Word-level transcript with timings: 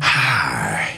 Hi. 0.00 0.96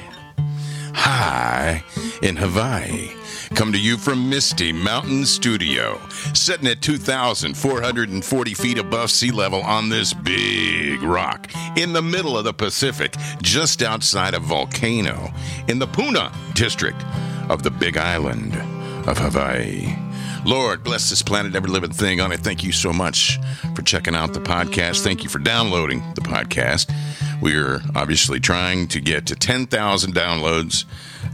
Hi 0.94 1.84
in 2.22 2.36
Hawaii. 2.36 3.10
Come 3.54 3.70
to 3.72 3.78
you 3.78 3.98
from 3.98 4.30
Misty 4.30 4.72
Mountain 4.72 5.26
Studio, 5.26 6.00
sitting 6.32 6.66
at 6.66 6.80
2,440 6.80 8.54
feet 8.54 8.78
above 8.78 9.10
sea 9.10 9.30
level 9.30 9.60
on 9.62 9.90
this 9.90 10.12
big 10.12 11.02
rock 11.02 11.50
in 11.76 11.92
the 11.92 12.02
middle 12.02 12.36
of 12.36 12.44
the 12.44 12.54
Pacific, 12.54 13.14
just 13.42 13.82
outside 13.82 14.34
of 14.34 14.42
Volcano, 14.42 15.32
in 15.68 15.78
the 15.78 15.86
Puna 15.86 16.32
district 16.54 17.04
of 17.48 17.62
the 17.62 17.70
Big 17.70 17.96
Island 17.96 18.56
of 19.06 19.18
Hawaii. 19.18 20.03
Lord, 20.44 20.84
bless 20.84 21.08
this 21.08 21.22
planet, 21.22 21.54
every 21.54 21.70
living 21.70 21.90
thing 21.92 22.20
on 22.20 22.30
it. 22.30 22.40
Thank 22.40 22.62
you 22.62 22.70
so 22.70 22.92
much 22.92 23.40
for 23.74 23.80
checking 23.80 24.14
out 24.14 24.34
the 24.34 24.40
podcast. 24.40 25.02
Thank 25.02 25.24
you 25.24 25.30
for 25.30 25.38
downloading 25.38 26.02
the 26.14 26.20
podcast. 26.20 26.92
We're 27.40 27.80
obviously 27.94 28.40
trying 28.40 28.88
to 28.88 29.00
get 29.00 29.26
to 29.26 29.36
10,000 29.36 30.14
downloads. 30.14 30.84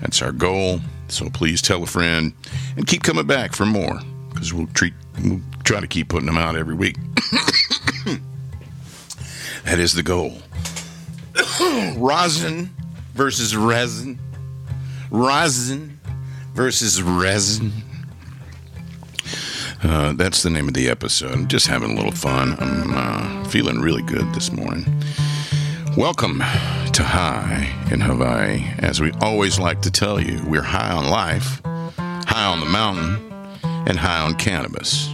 That's 0.00 0.22
our 0.22 0.30
goal. 0.30 0.80
So 1.08 1.28
please 1.28 1.60
tell 1.60 1.82
a 1.82 1.86
friend 1.86 2.34
and 2.76 2.86
keep 2.86 3.02
coming 3.02 3.26
back 3.26 3.52
for 3.52 3.66
more 3.66 3.98
because 4.28 4.54
we'll 4.54 4.68
treat 4.68 4.94
we'll 5.24 5.40
try 5.64 5.80
to 5.80 5.88
keep 5.88 6.08
putting 6.08 6.26
them 6.26 6.38
out 6.38 6.54
every 6.54 6.76
week. 6.76 6.96
that 9.64 9.80
is 9.80 9.92
the 9.92 10.04
goal. 10.04 10.34
rosin 11.96 12.70
versus 13.14 13.56
resin. 13.56 14.20
Rosin 15.10 15.98
versus 16.54 17.02
resin. 17.02 17.72
Uh, 19.82 20.12
that's 20.12 20.42
the 20.42 20.50
name 20.50 20.68
of 20.68 20.74
the 20.74 20.90
episode. 20.90 21.32
I'm 21.32 21.48
just 21.48 21.66
having 21.66 21.92
a 21.92 21.94
little 21.94 22.12
fun. 22.12 22.54
I'm 22.58 22.92
uh, 22.94 23.44
feeling 23.48 23.78
really 23.80 24.02
good 24.02 24.34
this 24.34 24.52
morning. 24.52 24.84
Welcome 25.96 26.38
to 26.38 27.02
Hi 27.02 27.74
in 27.90 28.00
Hawaii. 28.00 28.62
As 28.78 29.00
we 29.00 29.10
always 29.22 29.58
like 29.58 29.80
to 29.82 29.90
tell 29.90 30.20
you, 30.20 30.38
we're 30.46 30.60
high 30.60 30.92
on 30.92 31.08
life, 31.08 31.62
high 31.64 32.44
on 32.44 32.60
the 32.60 32.66
mountain, 32.66 33.32
and 33.62 33.98
high 33.98 34.20
on 34.20 34.34
cannabis. 34.34 35.08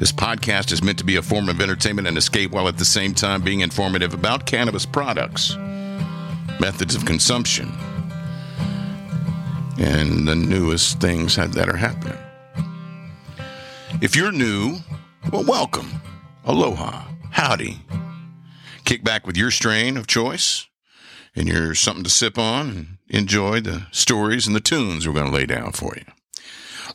This 0.00 0.10
podcast 0.10 0.72
is 0.72 0.82
meant 0.82 0.98
to 0.98 1.04
be 1.04 1.14
a 1.14 1.22
form 1.22 1.48
of 1.48 1.60
entertainment 1.60 2.08
and 2.08 2.18
escape 2.18 2.50
while 2.50 2.66
at 2.66 2.78
the 2.78 2.84
same 2.84 3.14
time 3.14 3.42
being 3.42 3.60
informative 3.60 4.12
about 4.12 4.44
cannabis 4.44 4.84
products, 4.84 5.56
methods 6.58 6.96
of 6.96 7.04
consumption, 7.04 7.72
and 9.78 10.26
the 10.26 10.34
newest 10.34 11.00
things 11.00 11.36
that 11.36 11.68
are 11.68 11.76
happening. 11.76 12.18
If 14.04 14.14
you're 14.14 14.32
new, 14.32 14.80
well, 15.32 15.44
welcome. 15.44 15.88
Aloha. 16.44 17.06
Howdy. 17.30 17.80
Kick 18.84 19.02
back 19.02 19.26
with 19.26 19.34
your 19.34 19.50
strain 19.50 19.96
of 19.96 20.06
choice 20.06 20.68
and 21.34 21.48
your 21.48 21.74
something 21.74 22.04
to 22.04 22.10
sip 22.10 22.36
on 22.36 22.68
and 22.68 22.98
enjoy 23.08 23.62
the 23.62 23.86
stories 23.92 24.46
and 24.46 24.54
the 24.54 24.60
tunes 24.60 25.08
we're 25.08 25.14
going 25.14 25.30
to 25.30 25.34
lay 25.34 25.46
down 25.46 25.72
for 25.72 25.94
you. 25.96 26.04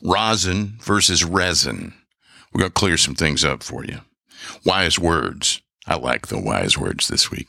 Rosin 0.04 0.78
versus 0.82 1.24
resin. 1.24 1.94
We're 2.52 2.60
going 2.60 2.70
to 2.70 2.74
clear 2.74 2.96
some 2.96 3.16
things 3.16 3.44
up 3.44 3.64
for 3.64 3.84
you. 3.84 4.02
Wise 4.64 4.96
words. 4.96 5.60
I 5.88 5.96
like 5.96 6.28
the 6.28 6.38
wise 6.38 6.78
words 6.78 7.08
this 7.08 7.28
week. 7.28 7.48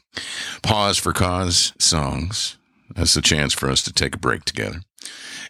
Pause 0.64 0.98
for 0.98 1.14
cause 1.14 1.74
songs. 1.78 2.58
That's 2.96 3.14
the 3.14 3.22
chance 3.22 3.54
for 3.54 3.70
us 3.70 3.84
to 3.84 3.94
take 3.94 4.16
a 4.16 4.20
break 4.20 4.44
together. 4.44 4.80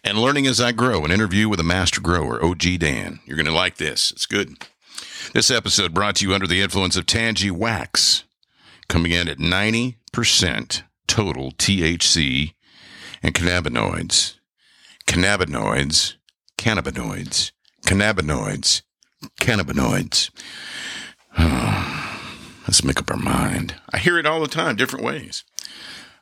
And 0.04 0.18
learning 0.18 0.46
as 0.46 0.60
I 0.60 0.72
grow, 0.72 1.04
an 1.04 1.10
interview 1.10 1.48
with 1.48 1.60
a 1.60 1.64
master 1.64 2.00
grower, 2.00 2.44
OG 2.44 2.78
Dan. 2.78 3.20
You're 3.24 3.36
going 3.36 3.46
to 3.46 3.52
like 3.52 3.76
this. 3.76 4.10
It's 4.10 4.26
good. 4.26 4.56
This 5.32 5.50
episode 5.50 5.94
brought 5.94 6.16
to 6.16 6.26
you 6.26 6.34
under 6.34 6.46
the 6.46 6.60
influence 6.60 6.96
of 6.96 7.06
Tangie 7.06 7.50
Wax, 7.50 8.24
coming 8.88 9.12
in 9.12 9.28
at 9.28 9.38
90% 9.38 10.82
total 11.06 11.52
THC 11.52 12.54
and 13.22 13.34
cannabinoids. 13.34 14.34
Cannabinoids, 15.06 16.14
cannabinoids, 16.58 17.52
cannabinoids, 17.86 18.82
cannabinoids. 19.40 20.30
Let's 22.66 22.84
make 22.84 23.00
up 23.00 23.10
our 23.10 23.16
mind. 23.16 23.76
I 23.92 23.98
hear 23.98 24.18
it 24.18 24.26
all 24.26 24.40
the 24.40 24.48
time, 24.48 24.76
different 24.76 25.04
ways. 25.04 25.44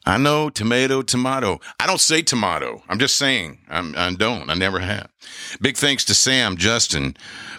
I 0.07 0.17
know 0.17 0.49
tomato, 0.49 1.03
tomato. 1.03 1.61
I 1.79 1.87
don't 1.87 2.01
say 2.01 2.23
tomato. 2.23 2.83
I'm 2.89 2.99
just 2.99 3.19
saying. 3.19 3.59
I'm, 3.69 3.95
I 3.97 4.13
don't. 4.15 4.49
I 4.49 4.55
never 4.55 4.81
have. 4.81 5.11
Big 5.61 5.77
thanks 5.77 6.05
to 6.07 6.15
Sam, 6.15 6.57
Justin, 6.57 7.17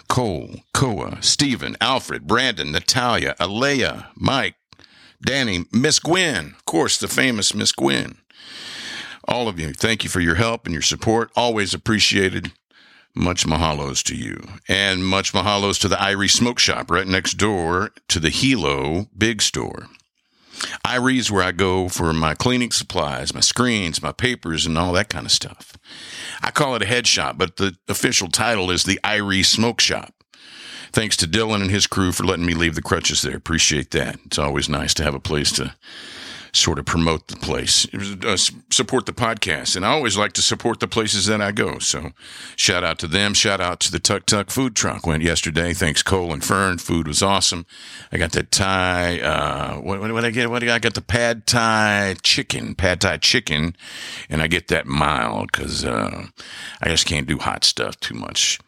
Cole, 0.08 0.56
Koa, 0.74 1.22
Stephen, 1.22 1.76
Alfred, 1.80 2.26
Brandon, 2.26 2.72
Natalia, 2.72 3.36
Aleia, 3.38 4.06
Mike, 4.16 4.56
Danny, 5.24 5.66
Miss 5.72 6.00
Gwen. 6.00 6.54
Of 6.56 6.64
course, 6.64 6.98
the 6.98 7.08
famous 7.08 7.54
Miss 7.54 7.70
Gwen. 7.70 8.16
All 9.28 9.46
of 9.46 9.60
you, 9.60 9.72
thank 9.72 10.02
you 10.02 10.10
for 10.10 10.20
your 10.20 10.34
help 10.34 10.66
and 10.66 10.72
your 10.72 10.82
support. 10.82 11.30
Always 11.36 11.72
appreciated. 11.74 12.52
Much 13.14 13.46
mahalos 13.46 14.02
to 14.04 14.16
you. 14.16 14.42
And 14.68 15.04
much 15.04 15.32
mahalos 15.32 15.78
to 15.82 15.88
the 15.88 15.96
Irie 15.96 16.30
Smoke 16.30 16.58
Shop 16.58 16.90
right 16.90 17.06
next 17.06 17.34
door 17.34 17.90
to 18.08 18.18
the 18.18 18.30
Hilo 18.30 19.06
Big 19.16 19.42
Store. 19.42 19.86
Irie's 20.84 21.30
where 21.30 21.42
I 21.42 21.52
go 21.52 21.88
for 21.88 22.12
my 22.12 22.34
cleaning 22.34 22.70
supplies, 22.70 23.34
my 23.34 23.40
screens, 23.40 24.02
my 24.02 24.12
papers, 24.12 24.66
and 24.66 24.78
all 24.78 24.92
that 24.92 25.08
kind 25.08 25.26
of 25.26 25.32
stuff. 25.32 25.74
I 26.42 26.50
call 26.50 26.74
it 26.76 26.82
a 26.82 26.86
head 26.86 27.06
shop, 27.06 27.36
but 27.38 27.56
the 27.56 27.76
official 27.88 28.28
title 28.28 28.70
is 28.70 28.84
the 28.84 29.00
Irie 29.04 29.44
Smoke 29.44 29.80
Shop. 29.80 30.14
Thanks 30.92 31.16
to 31.18 31.26
Dylan 31.26 31.62
and 31.62 31.70
his 31.70 31.86
crew 31.86 32.12
for 32.12 32.24
letting 32.24 32.44
me 32.44 32.54
leave 32.54 32.74
the 32.74 32.82
crutches 32.82 33.22
there. 33.22 33.36
Appreciate 33.36 33.92
that. 33.92 34.18
It's 34.26 34.38
always 34.38 34.68
nice 34.68 34.92
to 34.94 35.04
have 35.04 35.14
a 35.14 35.20
place 35.20 35.50
to 35.52 35.74
sort 36.54 36.78
of 36.78 36.84
promote 36.84 37.28
the 37.28 37.36
place, 37.36 37.86
uh, 37.94 38.36
support 38.70 39.06
the 39.06 39.12
podcast. 39.12 39.74
And 39.74 39.86
I 39.86 39.90
always 39.90 40.18
like 40.18 40.32
to 40.34 40.42
support 40.42 40.80
the 40.80 40.88
places 40.88 41.26
that 41.26 41.40
I 41.40 41.50
go. 41.50 41.78
So 41.78 42.12
shout 42.56 42.84
out 42.84 42.98
to 42.98 43.06
them. 43.06 43.32
Shout 43.32 43.60
out 43.60 43.80
to 43.80 43.92
the 43.92 43.98
Tuck 43.98 44.26
Tuck 44.26 44.50
food 44.50 44.76
truck. 44.76 45.06
Went 45.06 45.22
yesterday. 45.22 45.72
Thanks, 45.72 46.02
Cole 46.02 46.32
and 46.32 46.44
Fern. 46.44 46.78
Food 46.78 47.08
was 47.08 47.22
awesome. 47.22 47.64
I 48.12 48.18
got 48.18 48.32
that 48.32 48.50
Thai, 48.50 49.20
uh, 49.20 49.76
what, 49.76 50.00
what, 50.00 50.12
what 50.12 50.24
I 50.24 50.30
get? 50.30 50.50
What 50.50 50.58
do 50.58 50.70
I 50.70 50.78
got? 50.78 50.94
The 50.94 51.00
pad 51.00 51.46
Thai 51.46 52.16
chicken, 52.22 52.74
pad 52.74 53.00
Thai 53.00 53.16
chicken. 53.16 53.74
And 54.28 54.42
I 54.42 54.46
get 54.46 54.68
that 54.68 54.86
mild 54.86 55.52
because, 55.52 55.84
uh, 55.84 56.26
I 56.82 56.88
just 56.88 57.06
can't 57.06 57.26
do 57.26 57.38
hot 57.38 57.64
stuff 57.64 57.98
too 57.98 58.14
much. 58.14 58.58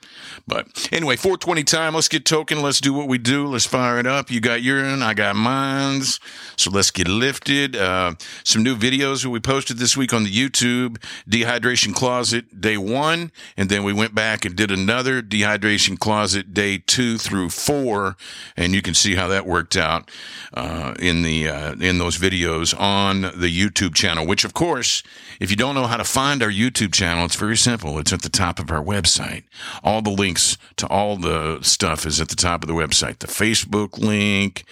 But 0.46 0.88
anyway, 0.92 1.16
420 1.16 1.64
time. 1.64 1.94
Let's 1.94 2.08
get 2.08 2.24
token. 2.24 2.62
Let's 2.62 2.80
do 2.80 2.92
what 2.92 3.08
we 3.08 3.18
do. 3.18 3.46
Let's 3.46 3.66
fire 3.66 3.98
it 3.98 4.06
up. 4.06 4.30
You 4.30 4.40
got 4.40 4.62
urine. 4.62 5.02
I 5.02 5.14
got 5.14 5.36
mines. 5.36 6.20
So 6.56 6.70
let's 6.70 6.90
get 6.90 7.08
lifted. 7.08 7.76
Uh, 7.76 8.14
some 8.44 8.62
new 8.62 8.76
videos 8.76 9.22
that 9.22 9.30
we 9.30 9.40
posted 9.40 9.78
this 9.78 9.96
week 9.96 10.12
on 10.12 10.24
the 10.24 10.30
YouTube 10.30 11.02
dehydration 11.28 11.94
closet 11.94 12.60
day 12.60 12.76
one. 12.76 13.32
And 13.56 13.68
then 13.68 13.84
we 13.84 13.92
went 13.92 14.14
back 14.14 14.44
and 14.44 14.54
did 14.54 14.70
another 14.70 15.22
dehydration 15.22 15.98
closet 15.98 16.54
day 16.54 16.78
two 16.78 17.18
through 17.18 17.50
four. 17.50 18.16
And 18.56 18.74
you 18.74 18.82
can 18.82 18.94
see 18.94 19.14
how 19.14 19.28
that 19.28 19.46
worked 19.46 19.76
out, 19.76 20.10
uh, 20.52 20.94
in 20.98 21.22
the, 21.22 21.48
uh, 21.48 21.72
in 21.74 21.98
those 21.98 22.18
videos 22.18 22.78
on 22.78 23.22
the 23.22 23.48
YouTube 23.48 23.94
channel, 23.94 24.26
which 24.26 24.44
of 24.44 24.54
course, 24.54 25.02
if 25.40 25.50
you 25.50 25.56
don't 25.56 25.74
know 25.74 25.86
how 25.86 25.96
to 25.96 26.04
find 26.04 26.42
our 26.42 26.50
YouTube 26.50 26.92
channel, 26.92 27.24
it's 27.24 27.36
very 27.36 27.56
simple. 27.56 27.98
It's 27.98 28.12
at 28.12 28.22
the 28.22 28.28
top 28.28 28.58
of 28.58 28.70
our 28.70 28.82
website. 28.82 29.44
All 29.82 30.02
the 30.02 30.10
links 30.14 30.56
to 30.76 30.86
all 30.88 31.16
the 31.16 31.58
stuff 31.62 32.06
is 32.06 32.20
at 32.20 32.28
the 32.28 32.36
top 32.36 32.62
of 32.62 32.68
the 32.68 32.74
website. 32.74 33.18
The 33.18 33.26
Facebook 33.26 33.98
link. 33.98 34.64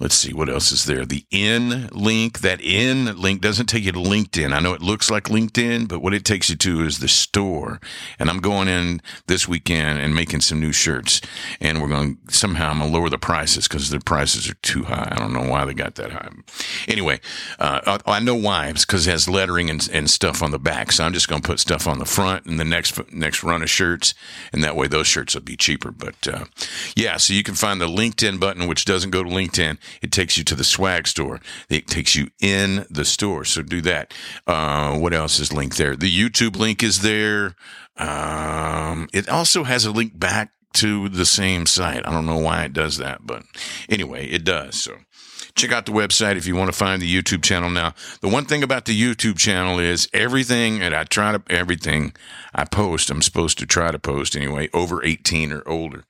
Let's 0.00 0.14
see 0.14 0.32
what 0.32 0.48
else 0.48 0.72
is 0.72 0.86
there. 0.86 1.04
The 1.04 1.26
in 1.30 1.88
link. 1.88 2.40
That 2.40 2.62
in 2.62 3.20
link 3.20 3.42
doesn't 3.42 3.66
take 3.66 3.84
you 3.84 3.92
to 3.92 3.98
LinkedIn. 3.98 4.54
I 4.54 4.60
know 4.60 4.72
it 4.72 4.80
looks 4.80 5.10
like 5.10 5.24
LinkedIn, 5.24 5.88
but 5.88 6.00
what 6.00 6.14
it 6.14 6.24
takes 6.24 6.48
you 6.48 6.56
to 6.56 6.84
is 6.84 6.98
the 7.00 7.08
store. 7.08 7.80
And 8.18 8.30
I'm 8.30 8.40
going 8.40 8.66
in 8.66 9.02
this 9.26 9.46
weekend 9.46 9.98
and 9.98 10.14
making 10.14 10.40
some 10.40 10.58
new 10.58 10.72
shirts. 10.72 11.20
And 11.60 11.82
we're 11.82 11.88
going 11.88 12.16
to 12.26 12.34
somehow 12.34 12.70
I'm 12.70 12.78
going 12.78 12.90
to 12.90 12.96
lower 12.96 13.10
the 13.10 13.18
prices 13.18 13.68
because 13.68 13.90
the 13.90 14.00
prices 14.00 14.48
are 14.48 14.54
too 14.54 14.84
high. 14.84 15.08
I 15.10 15.18
don't 15.18 15.34
know 15.34 15.48
why 15.48 15.66
they 15.66 15.74
got 15.74 15.96
that 15.96 16.12
high. 16.12 16.30
Anyway, 16.88 17.20
uh, 17.58 17.98
I 18.06 18.20
know 18.20 18.34
why. 18.34 18.68
It's 18.68 18.86
because 18.86 19.06
it 19.06 19.10
has 19.10 19.28
lettering 19.28 19.68
and, 19.68 19.86
and 19.92 20.08
stuff 20.08 20.42
on 20.42 20.50
the 20.50 20.58
back. 20.58 20.92
So 20.92 21.04
I'm 21.04 21.12
just 21.12 21.28
going 21.28 21.42
to 21.42 21.46
put 21.46 21.60
stuff 21.60 21.86
on 21.86 21.98
the 21.98 22.06
front 22.06 22.46
and 22.46 22.58
the 22.58 22.64
next 22.64 22.98
next 23.12 23.42
run 23.42 23.62
of 23.62 23.68
shirts, 23.68 24.14
and 24.50 24.64
that 24.64 24.76
way 24.76 24.86
those 24.86 25.06
shirts 25.06 25.34
will 25.34 25.42
be 25.42 25.56
cheaper. 25.56 25.90
But 25.90 26.26
uh, 26.26 26.44
yeah, 26.96 27.18
so 27.18 27.34
you 27.34 27.42
can 27.42 27.54
find 27.54 27.80
the 27.80 27.86
LinkedIn 27.86 28.40
button, 28.40 28.66
which 28.66 28.86
doesn't 28.86 29.10
go 29.10 29.22
to 29.22 29.28
LinkedIn. 29.28 29.76
It 30.02 30.12
takes 30.12 30.36
you 30.38 30.44
to 30.44 30.54
the 30.54 30.64
swag 30.64 31.06
store. 31.06 31.40
It 31.68 31.86
takes 31.86 32.14
you 32.14 32.28
in 32.40 32.86
the 32.90 33.04
store. 33.04 33.44
So 33.44 33.62
do 33.62 33.80
that. 33.82 34.14
Uh, 34.46 34.98
what 34.98 35.12
else 35.12 35.38
is 35.38 35.52
linked 35.52 35.76
there? 35.78 35.96
The 35.96 36.10
YouTube 36.10 36.56
link 36.56 36.82
is 36.82 37.02
there. 37.02 37.54
Um, 37.96 39.08
it 39.12 39.28
also 39.28 39.64
has 39.64 39.84
a 39.84 39.90
link 39.90 40.18
back 40.18 40.52
to 40.74 41.08
the 41.08 41.26
same 41.26 41.66
site. 41.66 42.06
I 42.06 42.10
don't 42.10 42.26
know 42.26 42.38
why 42.38 42.64
it 42.64 42.72
does 42.72 42.96
that, 42.98 43.26
but 43.26 43.42
anyway, 43.88 44.26
it 44.26 44.44
does. 44.44 44.76
So 44.76 44.96
check 45.54 45.72
out 45.72 45.86
the 45.86 45.92
website 45.92 46.36
if 46.36 46.46
you 46.46 46.54
want 46.54 46.72
to 46.72 46.76
find 46.76 47.02
the 47.02 47.22
YouTube 47.22 47.42
channel. 47.42 47.70
Now, 47.70 47.94
the 48.20 48.28
one 48.28 48.44
thing 48.44 48.62
about 48.62 48.84
the 48.84 48.98
YouTube 48.98 49.36
channel 49.36 49.78
is 49.78 50.08
everything, 50.12 50.80
and 50.80 50.94
I 50.94 51.04
try 51.04 51.32
to, 51.32 51.42
everything 51.50 52.14
I 52.54 52.64
post, 52.64 53.10
I'm 53.10 53.22
supposed 53.22 53.58
to 53.58 53.66
try 53.66 53.90
to 53.90 53.98
post 53.98 54.36
anyway, 54.36 54.68
over 54.72 55.04
18 55.04 55.52
or 55.52 55.62
older. 55.66 56.04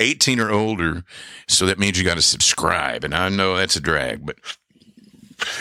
18 0.00 0.40
or 0.40 0.50
older. 0.50 1.04
So 1.46 1.66
that 1.66 1.78
means 1.78 1.98
you 1.98 2.04
got 2.04 2.16
to 2.16 2.22
subscribe. 2.22 3.04
And 3.04 3.14
I 3.14 3.28
know 3.28 3.56
that's 3.56 3.76
a 3.76 3.80
drag, 3.80 4.26
but 4.26 4.36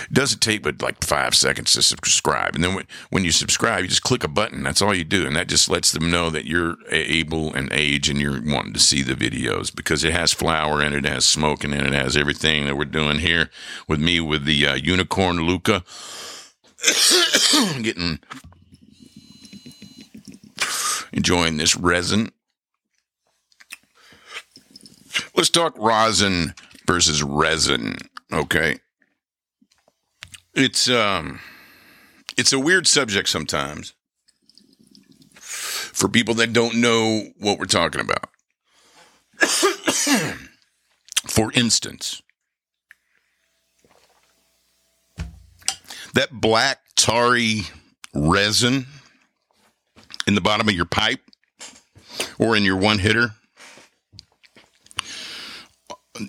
It 0.04 0.14
doesn't 0.14 0.40
take 0.40 0.64
but 0.64 0.82
like 0.82 1.04
five 1.04 1.36
seconds 1.36 1.74
to 1.74 1.82
subscribe. 1.82 2.56
And 2.56 2.64
then 2.64 2.86
when, 3.10 3.24
you 3.24 3.32
subscribe, 3.32 3.84
you 3.84 3.88
just 3.88 4.04
click 4.04 4.24
a 4.24 4.28
button. 4.28 4.64
That's 4.64 4.82
all 4.82 4.94
you 4.94 5.04
do. 5.04 5.26
And 5.26 5.36
that 5.36 5.48
just 5.48 5.70
lets 5.70 5.92
them 5.92 6.10
know 6.10 6.30
that 6.30 6.46
you're 6.46 6.76
able 6.90 7.54
and 7.54 7.72
age 7.72 8.10
and 8.10 8.20
you're 8.20 8.42
wanting 8.44 8.74
to 8.74 8.80
see 8.80 9.04
the 9.04 9.14
videos 9.14 9.74
because 9.74 10.04
it 10.04 10.14
has 10.14 10.34
flour 10.34 10.82
and 10.82 10.96
it, 10.96 11.06
it 11.06 11.10
has 11.10 11.26
smoking 11.26 11.74
and 11.74 11.82
it, 11.82 11.94
it 11.94 12.02
has 12.02 12.18
everything 12.18 12.66
that 12.66 12.78
we're 12.78 12.86
doing 12.86 13.20
here 13.20 13.50
with 13.88 14.00
me 14.00 14.20
with 14.20 14.46
the 14.46 14.68
uh, 14.68 14.76
unicorn 14.76 15.46
Luca. 15.46 15.84
Getting 17.82 18.20
enjoying 21.12 21.58
this 21.58 21.76
resin. 21.76 22.32
Let's 25.36 25.50
talk 25.50 25.78
rosin 25.78 26.54
versus 26.86 27.24
resin, 27.24 27.98
okay? 28.32 28.78
It's 30.54 30.90
um 30.90 31.40
it's 32.38 32.54
a 32.54 32.60
weird 32.60 32.88
subject 32.88 33.30
sometimes 33.30 33.94
for 35.36 36.08
people 36.08 36.34
that 36.36 36.54
don't 36.54 36.76
know 36.76 37.24
what 37.40 37.60
we're 37.60 37.66
talking 37.66 38.02
about. 38.02 38.30
for 41.28 41.52
instance, 41.54 42.22
that 46.14 46.30
black 46.32 46.80
tarry 46.96 47.62
resin 48.14 48.86
in 50.28 50.36
the 50.36 50.42
bottom 50.42 50.68
of 50.68 50.76
your 50.76 50.86
pipe 50.86 51.22
or 52.38 52.56
in 52.56 52.64
your 52.64 52.78
one 52.78 53.00
hitter. 53.00 53.32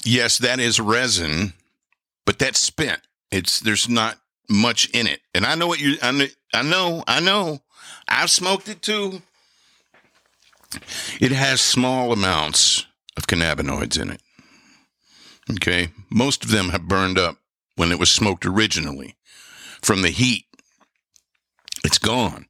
Yes, 0.04 0.38
that 0.38 0.60
is 0.60 0.80
resin, 0.80 1.52
but 2.26 2.38
that's 2.38 2.58
spent. 2.58 3.00
It's 3.30 3.60
there's 3.60 3.88
not 3.88 4.18
much 4.48 4.88
in 4.90 5.06
it. 5.06 5.20
And 5.34 5.44
I 5.46 5.54
know 5.54 5.66
what 5.66 5.80
you 5.80 5.96
I 6.02 6.10
know 6.10 6.26
I 6.52 6.62
know, 6.62 7.04
I 7.06 7.20
know. 7.20 7.60
I've 8.08 8.30
smoked 8.30 8.68
it 8.68 8.82
too. 8.82 9.22
It 11.20 11.32
has 11.32 11.60
small 11.60 12.12
amounts 12.12 12.86
of 13.16 13.26
cannabinoids 13.26 14.00
in 14.00 14.10
it. 14.10 14.22
Okay? 15.52 15.88
Most 16.10 16.44
of 16.44 16.50
them 16.50 16.70
have 16.70 16.88
burned 16.88 17.18
up 17.18 17.36
when 17.76 17.92
it 17.92 17.98
was 17.98 18.10
smoked 18.10 18.46
originally 18.46 19.16
from 19.82 20.02
the 20.02 20.10
heat. 20.10 20.44
It's 21.84 21.98
gone. 21.98 22.46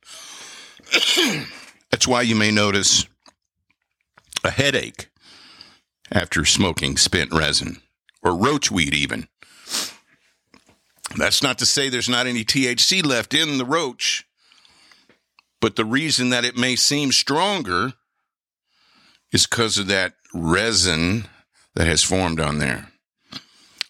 That's 1.91 2.07
why 2.07 2.23
you 2.23 2.35
may 2.35 2.51
notice 2.51 3.07
a 4.45 4.51
headache 4.51 5.10
after 6.11 6.45
smoking 6.45 6.97
spent 6.97 7.33
resin 7.33 7.81
or 8.23 8.37
roach 8.37 8.71
weed, 8.71 8.95
even. 8.95 9.29
That's 11.17 11.43
not 11.43 11.59
to 11.59 11.67
say 11.67 11.89
there's 11.89 12.09
not 12.09 12.27
any 12.27 12.45
THC 12.45 13.05
left 13.05 13.35
in 13.35 13.59
the 13.59 13.65
roach, 13.65 14.25
but 15.61 15.77
the 15.77 15.85
reason 15.85 16.31
that 16.31 16.45
it 16.45 16.57
may 16.57 16.77
seem 16.77 17.13
stronger 17.13 17.93
is 19.33 19.47
because 19.47 19.79
of 19.79 19.89
that 19.89 20.15
resin 20.35 21.27
that 21.75 21.87
has 21.87 22.03
formed 22.03 22.41
on 22.41 22.59
there. 22.59 22.89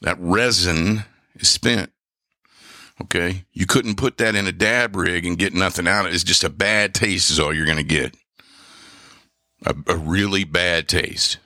That 0.02 0.16
resin 0.18 1.04
is 1.34 1.48
spent. 1.48 1.92
Okay. 3.02 3.44
You 3.52 3.66
couldn't 3.66 3.96
put 3.96 4.18
that 4.18 4.34
in 4.34 4.46
a 4.46 4.52
dab 4.52 4.96
rig 4.96 5.24
and 5.24 5.38
get 5.38 5.54
nothing 5.54 5.88
out 5.88 6.06
of 6.06 6.12
it. 6.12 6.14
It's 6.14 6.24
just 6.24 6.44
a 6.44 6.50
bad 6.50 6.94
taste, 6.94 7.30
is 7.30 7.40
all 7.40 7.52
you're 7.52 7.66
going 7.66 7.78
to 7.78 7.82
get. 7.82 8.14
A, 9.64 9.74
a, 9.88 9.96
really 9.96 10.44
bad 10.44 10.88
taste. 10.88 11.38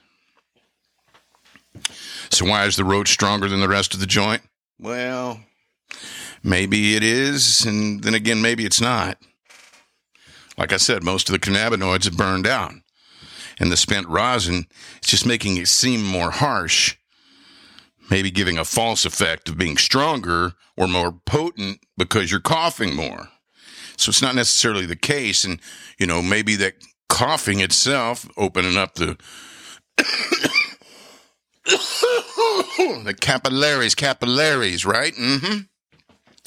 So, 2.35 2.47
why 2.47 2.67
is 2.67 2.77
the 2.77 2.85
roach 2.85 3.09
stronger 3.09 3.49
than 3.49 3.61
the 3.61 3.69
rest 3.69 3.95
of 3.95 4.01
the 4.01 4.07
joint? 4.07 4.43
Well, 4.79 5.41
maybe 6.43 6.97
it 6.97 7.03
is. 7.03 7.65
And 7.65 8.03
then 8.03 8.15
again, 8.15 8.43
maybe 8.43 8.65
it's 8.65 8.81
not. 8.81 9.19
Like 10.59 10.73
I 10.73 10.77
said, 10.77 11.03
most 11.03 11.29
of 11.29 11.33
the 11.33 11.39
cannabinoids 11.39 12.05
have 12.05 12.17
burned 12.17 12.47
out. 12.47 12.73
And 13.61 13.71
the 13.71 13.77
spent 13.77 14.09
rosin 14.09 14.67
is 15.03 15.09
just 15.09 15.27
making 15.27 15.57
it 15.57 15.69
seem 15.69 16.05
more 16.05 16.33
harsh 16.33 16.97
maybe 18.11 18.31
giving 18.31 18.59
a 18.59 18.65
false 18.65 19.05
effect 19.05 19.49
of 19.49 19.59
being 19.59 19.77
stronger 19.77 20.53
or 20.77 20.87
more 20.87 21.13
potent 21.13 21.81
because 21.97 22.31
you're 22.31 22.41
coughing 22.41 22.95
more. 22.95 23.29
So 23.97 24.11
it's 24.11 24.23
not 24.23 24.35
necessarily 24.35 24.87
the 24.87 24.97
case. 24.97 25.45
And, 25.45 25.61
you 25.99 26.07
know, 26.07 26.21
maybe 26.21 26.57
that 26.57 26.75
coughing 27.09 27.61
itself, 27.61 28.29
opening 28.37 28.77
up 28.77 28.95
the, 28.95 29.17
the 31.65 33.17
capillaries, 33.19 33.95
capillaries, 33.95 34.85
right? 34.85 35.15
Mm-hmm. 35.15 35.61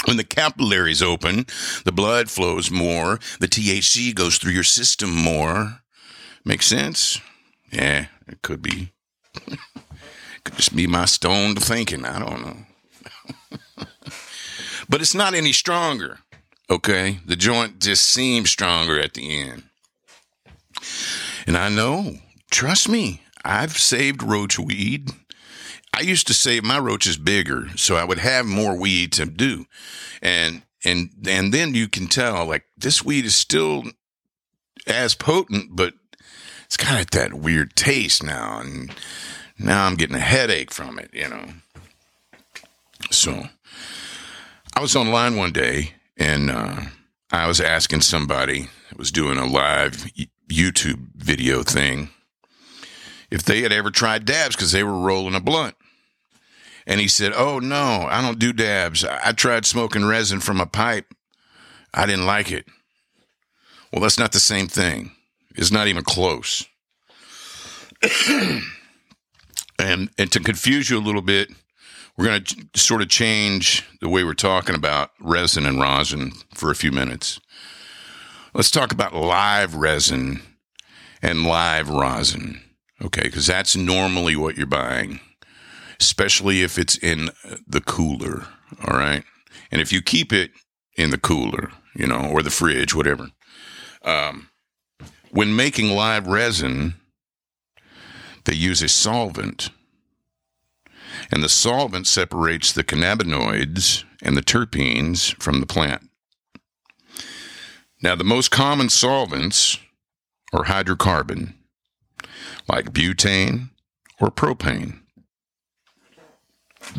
When 0.05 0.17
the 0.17 0.23
capillaries 0.23 1.01
open, 1.01 1.47
the 1.83 1.91
blood 1.91 2.29
flows 2.29 2.69
more, 2.69 3.19
the 3.39 3.47
THC 3.47 4.13
goes 4.13 4.37
through 4.37 4.53
your 4.53 4.63
system 4.63 5.13
more. 5.13 5.81
Make 6.45 6.61
sense? 6.61 7.19
Yeah, 7.71 8.07
it 8.27 8.41
could 8.41 8.61
be. 8.61 8.93
Could 10.43 10.55
just 10.55 10.75
be 10.75 10.87
my 10.87 11.03
stoned 11.03 11.61
thinking. 11.61 12.05
I 12.05 12.19
don't 12.19 12.41
know. 12.41 13.85
but 14.87 15.01
it's 15.01 15.13
not 15.13 15.33
any 15.33 15.51
stronger. 15.51 16.19
Okay. 16.69 17.19
The 17.25 17.35
joint 17.35 17.79
just 17.79 18.05
seems 18.05 18.49
stronger 18.49 18.97
at 18.97 19.13
the 19.13 19.41
end. 19.41 19.63
And 21.45 21.57
I 21.57 21.67
know, 21.67 22.15
trust 22.49 22.87
me, 22.87 23.23
I've 23.44 23.78
saved 23.78 24.24
roach 24.24 24.60
weed. 24.60 25.10
I 25.94 26.01
used 26.01 26.28
to 26.28 26.34
save 26.34 26.63
my 26.63 26.80
roaches 26.80 27.18
bigger, 27.18 27.69
so 27.75 27.95
I 27.95 28.04
would 28.04 28.19
have 28.19 28.45
more 28.45 28.78
weed 28.78 29.12
to 29.13 29.25
do. 29.25 29.66
And 30.22 30.63
and 30.86 31.10
and 31.28 31.54
then 31.54 31.74
you 31.74 31.88
can 31.88 32.07
tell 32.07 32.45
like 32.45 32.66
this 32.78 33.04
weed 33.04 33.25
is 33.25 33.36
still 33.36 33.84
as 34.86 35.16
potent, 35.16 35.75
but 35.75 35.94
it's 36.66 36.78
kind 36.78 37.00
of 37.00 37.10
that 37.12 37.34
weird 37.34 37.75
taste 37.75 38.24
now. 38.24 38.60
And 38.60 38.94
now 39.57 39.86
I'm 39.86 39.95
getting 39.95 40.16
a 40.16 40.19
headache 40.19 40.72
from 40.72 41.00
it, 41.00 41.10
you 41.13 41.28
know. 41.28 41.45
So 43.10 43.45
I 44.75 44.81
was 44.81 44.95
online 44.95 45.36
one 45.36 45.54
day 45.54 45.94
and 46.18 46.51
uh, 46.51 46.81
I 47.31 47.48
was 47.48 47.62
asking 47.62 48.01
somebody 48.01 48.69
that 48.89 48.98
was 48.98 49.12
doing 49.12 49.38
a 49.38 49.45
live 49.45 50.12
YouTube 50.50 51.16
video 51.16 51.63
thing 51.63 52.10
if 53.29 53.44
they 53.44 53.62
had 53.62 53.71
ever 53.71 53.91
tried 53.91 54.25
dabs 54.25 54.56
because 54.56 54.71
they 54.71 54.83
were 54.83 55.00
rolling 55.00 55.35
a 55.35 55.39
blunt. 55.39 55.75
And 56.85 57.01
he 57.01 57.07
said, 57.07 57.33
Oh, 57.35 57.59
no, 57.59 58.07
I 58.09 58.21
don't 58.21 58.39
do 58.39 58.53
dabs. 58.53 59.03
I 59.03 59.33
tried 59.33 59.65
smoking 59.65 60.05
resin 60.05 60.39
from 60.39 60.62
a 60.62 60.65
pipe. 60.65 61.13
I 61.93 62.05
didn't 62.05 62.25
like 62.25 62.51
it. 62.51 62.65
Well, 63.91 64.01
that's 64.01 64.19
not 64.19 64.31
the 64.31 64.39
same 64.39 64.67
thing. 64.67 65.12
It's 65.55 65.72
not 65.72 65.88
even 65.88 66.03
close. 66.03 66.65
And, 69.79 70.10
and 70.17 70.31
to 70.31 70.39
confuse 70.39 70.89
you 70.89 70.98
a 70.98 71.00
little 71.00 71.22
bit, 71.22 71.50
we're 72.17 72.25
going 72.25 72.43
to 72.43 72.79
sort 72.79 73.01
of 73.01 73.10
change 73.10 73.86
the 74.01 74.10
way 74.10 74.24
we're 74.24 74.34
talking 74.34 74.75
about 74.75 75.12
resin 75.19 75.65
and 75.65 75.79
rosin 75.79 76.31
for 76.55 76.72
a 76.72 76.75
few 76.75 76.91
minutes. 76.91 77.39
Let's 78.53 78.72
talk 78.72 78.91
about 78.91 79.13
live 79.13 79.75
resin 79.75 80.41
and 81.22 81.46
live 81.46 81.89
rosin. 81.89 82.62
Okay, 83.01 83.24
because 83.24 83.48
that's 83.48 83.75
normally 83.75 84.36
what 84.36 84.58
you're 84.58 84.66
buying, 84.66 85.20
especially 86.00 86.63
if 86.63 86.77
it's 86.80 86.98
in 86.98 87.30
the 87.68 87.82
cooler. 87.82 88.48
All 88.86 88.98
right. 88.98 89.24
And 89.72 89.82
if 89.82 89.94
you 89.94 90.01
keep 90.01 90.34
it 90.34 90.51
in 90.96 91.12
the 91.12 91.18
cooler, 91.18 91.72
you 91.96 92.08
know, 92.08 92.30
or 92.32 92.42
the 92.42 92.50
fridge, 92.50 92.96
whatever. 92.96 93.27
Um, 94.04 94.50
when 95.30 95.56
making 95.56 95.92
live 95.92 96.27
resin, 96.27 96.96
they 98.46 98.56
use 98.56 98.82
a 98.82 98.88
solvent. 98.88 99.70
And 101.32 101.44
the 101.44 101.50
solvent 101.50 102.08
separates 102.08 102.72
the 102.72 102.84
cannabinoids 102.84 104.04
and 104.24 104.36
the 104.36 104.42
terpenes 104.42 105.36
from 105.42 105.60
the 105.60 105.66
plant. 105.66 106.10
Now, 108.01 108.16
the 108.16 108.24
most 108.24 108.51
common 108.51 108.89
solvents 108.89 109.80
are 110.54 110.66
hydrocarbon, 110.66 111.54
like 112.67 112.91
butane 112.91 113.69
or 114.19 114.29
propane, 114.29 115.01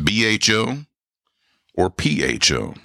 BHO 0.03 0.85
or 1.75 1.89
PHO. 1.89 2.75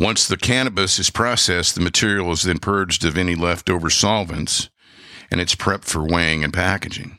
Once 0.00 0.28
the 0.28 0.36
cannabis 0.36 0.98
is 0.98 1.10
processed, 1.10 1.74
the 1.74 1.80
material 1.80 2.30
is 2.30 2.42
then 2.42 2.58
purged 2.58 3.04
of 3.04 3.18
any 3.18 3.34
leftover 3.34 3.90
solvents 3.90 4.68
and 5.30 5.40
it's 5.40 5.54
prepped 5.54 5.84
for 5.84 6.04
weighing 6.04 6.44
and 6.44 6.52
packaging. 6.52 7.18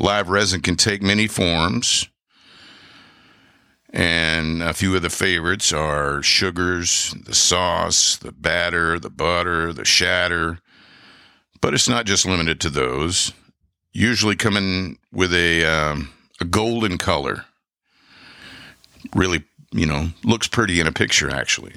Live 0.00 0.28
resin 0.28 0.60
can 0.60 0.76
take 0.76 1.02
many 1.02 1.26
forms, 1.26 2.08
and 3.90 4.62
a 4.62 4.72
few 4.74 4.94
of 4.96 5.02
the 5.02 5.10
favorites 5.10 5.72
are 5.72 6.22
sugars, 6.22 7.14
the 7.24 7.34
sauce, 7.34 8.16
the 8.16 8.32
batter, 8.32 8.98
the 8.98 9.10
butter, 9.10 9.72
the 9.72 9.84
shatter. 9.84 10.58
But 11.64 11.72
it's 11.72 11.88
not 11.88 12.04
just 12.04 12.26
limited 12.26 12.60
to 12.60 12.68
those. 12.68 13.32
Usually 13.94 14.36
come 14.36 14.58
in 14.58 14.98
with 15.10 15.32
a, 15.32 15.64
um, 15.64 16.10
a 16.38 16.44
golden 16.44 16.98
color. 16.98 17.46
Really 19.14 19.44
you 19.72 19.86
know, 19.86 20.10
looks 20.24 20.46
pretty 20.46 20.78
in 20.78 20.86
a 20.86 20.92
picture, 20.92 21.30
actually. 21.30 21.72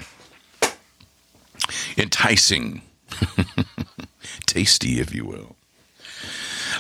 Enticing, 1.98 2.82
tasty, 4.46 5.00
if 5.00 5.16
you 5.16 5.24
will. 5.24 5.56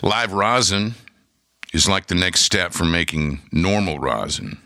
Live 0.04 0.34
rosin 0.34 0.96
is 1.74 1.88
like 1.88 2.08
the 2.08 2.16
next 2.16 2.42
step 2.42 2.74
from 2.74 2.92
making 2.92 3.40
normal 3.54 4.00
rosin, 4.00 4.58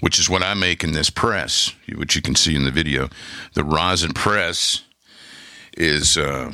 which 0.00 0.18
is 0.18 0.28
what 0.28 0.42
I 0.42 0.52
make 0.52 0.84
in 0.84 0.92
this 0.92 1.08
press, 1.08 1.72
which 1.94 2.14
you 2.14 2.20
can 2.20 2.34
see 2.34 2.54
in 2.54 2.64
the 2.64 2.70
video. 2.70 3.08
The 3.54 3.64
rosin 3.64 4.12
press 4.12 4.82
is 5.78 6.18
uh, 6.18 6.52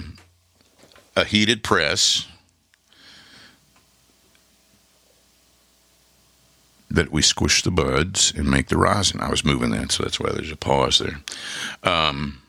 a 1.16 1.24
heated 1.24 1.62
press 1.62 2.26
that 6.90 7.10
we 7.10 7.22
squish 7.22 7.62
the 7.62 7.70
buds 7.70 8.32
and 8.36 8.50
make 8.50 8.68
the 8.68 8.76
rosin. 8.76 9.20
I 9.20 9.30
was 9.30 9.44
moving 9.44 9.70
that, 9.70 9.92
so 9.92 10.02
that's 10.02 10.20
why 10.20 10.30
there's 10.30 10.52
a 10.52 10.56
pause 10.56 10.98
there. 10.98 11.20
Um, 11.82 12.42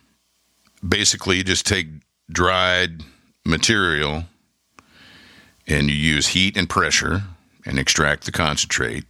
basically, 0.88 1.44
just 1.44 1.66
take 1.66 1.88
dried 2.30 3.04
material 3.46 4.26
and 5.68 5.90
you 5.90 5.96
use 5.96 6.28
heat 6.28 6.58
and 6.58 6.70
pressure 6.70 7.24
and 7.66 7.80
extract 7.80 8.26
the 8.26 8.32
concentrate. 8.32 9.06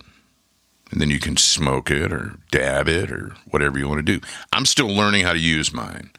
And 0.92 1.02
then 1.02 1.10
you 1.10 1.20
can 1.20 1.38
smoke 1.38 1.90
it 1.90 2.14
or 2.14 2.36
dab 2.52 2.88
it 2.88 3.12
or 3.12 3.36
whatever 3.50 3.80
you 3.80 3.88
want 3.88 4.06
to 4.06 4.20
do. 4.20 4.26
I'm 4.52 4.66
still 4.66 4.88
learning 4.88 5.26
how 5.26 5.34
to 5.34 5.40
use 5.40 5.74
mine. 5.74 6.12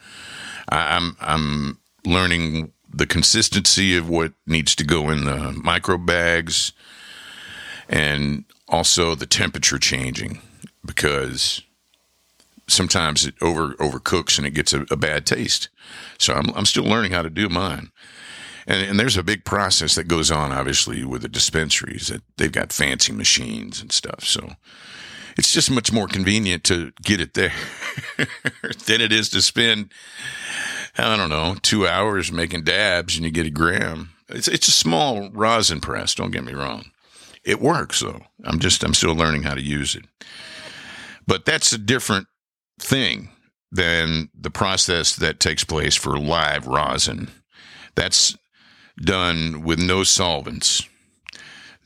I'm 0.67 1.15
I'm 1.21 1.77
learning 2.05 2.73
the 2.95 3.05
consistency 3.05 3.97
of 3.97 4.09
what 4.09 4.33
needs 4.47 4.73
to 4.75 4.83
go 4.83 5.09
in 5.09 5.25
the 5.25 5.51
micro 5.51 5.97
bags 5.97 6.71
and 7.89 8.45
also 8.67 9.13
the 9.15 9.25
temperature 9.25 9.77
changing 9.77 10.39
because 10.83 11.61
sometimes 12.67 13.25
it 13.25 13.35
over 13.41 13.73
overcooks 13.73 14.37
and 14.37 14.47
it 14.47 14.51
gets 14.51 14.73
a, 14.73 14.85
a 14.89 14.95
bad 14.95 15.25
taste. 15.25 15.69
So 16.17 16.33
I'm 16.33 16.49
I'm 16.55 16.65
still 16.65 16.85
learning 16.85 17.11
how 17.11 17.21
to 17.21 17.29
do 17.29 17.49
mine. 17.49 17.91
And, 18.67 18.89
and 18.89 18.99
there's 18.99 19.17
a 19.17 19.23
big 19.23 19.45
process 19.45 19.93
that 19.93 20.07
goes 20.07 20.31
on, 20.31 20.51
obviously, 20.51 21.05
with 21.05 21.21
the 21.21 21.29
dispensaries 21.29 22.07
that 22.07 22.23
they've 22.37 22.51
got 22.51 22.73
fancy 22.73 23.11
machines 23.11 23.79
and 23.79 23.91
stuff. 23.91 24.23
So 24.23 24.53
it's 25.37 25.53
just 25.53 25.69
much 25.69 25.91
more 25.91 26.07
convenient 26.07 26.63
to 26.65 26.91
get 27.03 27.19
it 27.19 27.35
there 27.35 27.53
than 28.17 29.01
it 29.01 29.11
is 29.11 29.29
to 29.29 29.41
spend, 29.41 29.91
I 30.97 31.15
don't 31.15 31.29
know, 31.29 31.55
two 31.61 31.87
hours 31.87 32.31
making 32.31 32.63
dabs 32.63 33.15
and 33.15 33.25
you 33.25 33.31
get 33.31 33.45
a 33.45 33.51
gram. 33.51 34.11
It's, 34.29 34.47
it's 34.47 34.67
a 34.67 34.71
small 34.71 35.29
rosin 35.31 35.81
press. 35.81 36.15
Don't 36.15 36.31
get 36.31 36.43
me 36.43 36.53
wrong. 36.53 36.85
It 37.43 37.61
works 37.61 37.99
though. 37.99 38.21
I'm 38.43 38.59
just, 38.59 38.83
I'm 38.83 38.93
still 38.93 39.13
learning 39.13 39.43
how 39.43 39.55
to 39.55 39.61
use 39.61 39.95
it. 39.95 40.05
But 41.27 41.45
that's 41.45 41.73
a 41.73 41.77
different 41.77 42.27
thing 42.79 43.29
than 43.71 44.29
the 44.33 44.51
process 44.51 45.15
that 45.15 45.39
takes 45.39 45.63
place 45.63 45.95
for 45.95 46.17
live 46.17 46.65
rosin. 46.65 47.29
That's 47.95 48.37
done 48.97 49.63
with 49.63 49.79
no 49.79 50.03
solvents. 50.03 50.83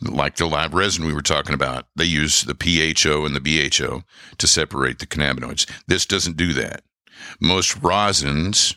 Like 0.02 0.38
the 0.38 0.46
live 0.46 0.74
resin 0.74 1.06
we 1.06 1.14
were 1.14 1.22
talking 1.22 1.54
about, 1.54 1.88
they 1.96 2.06
use 2.06 2.44
the 2.44 2.56
PHO 2.56 3.26
and 3.26 3.36
the 3.36 3.42
BHO 3.42 4.04
to 4.38 4.48
separate 4.48 5.00
the 5.00 5.08
cannabinoids. 5.08 5.70
This 5.88 6.06
doesn't 6.06 6.38
do 6.38 6.54
that. 6.54 6.84
Most 7.42 7.82
rosins 7.82 8.76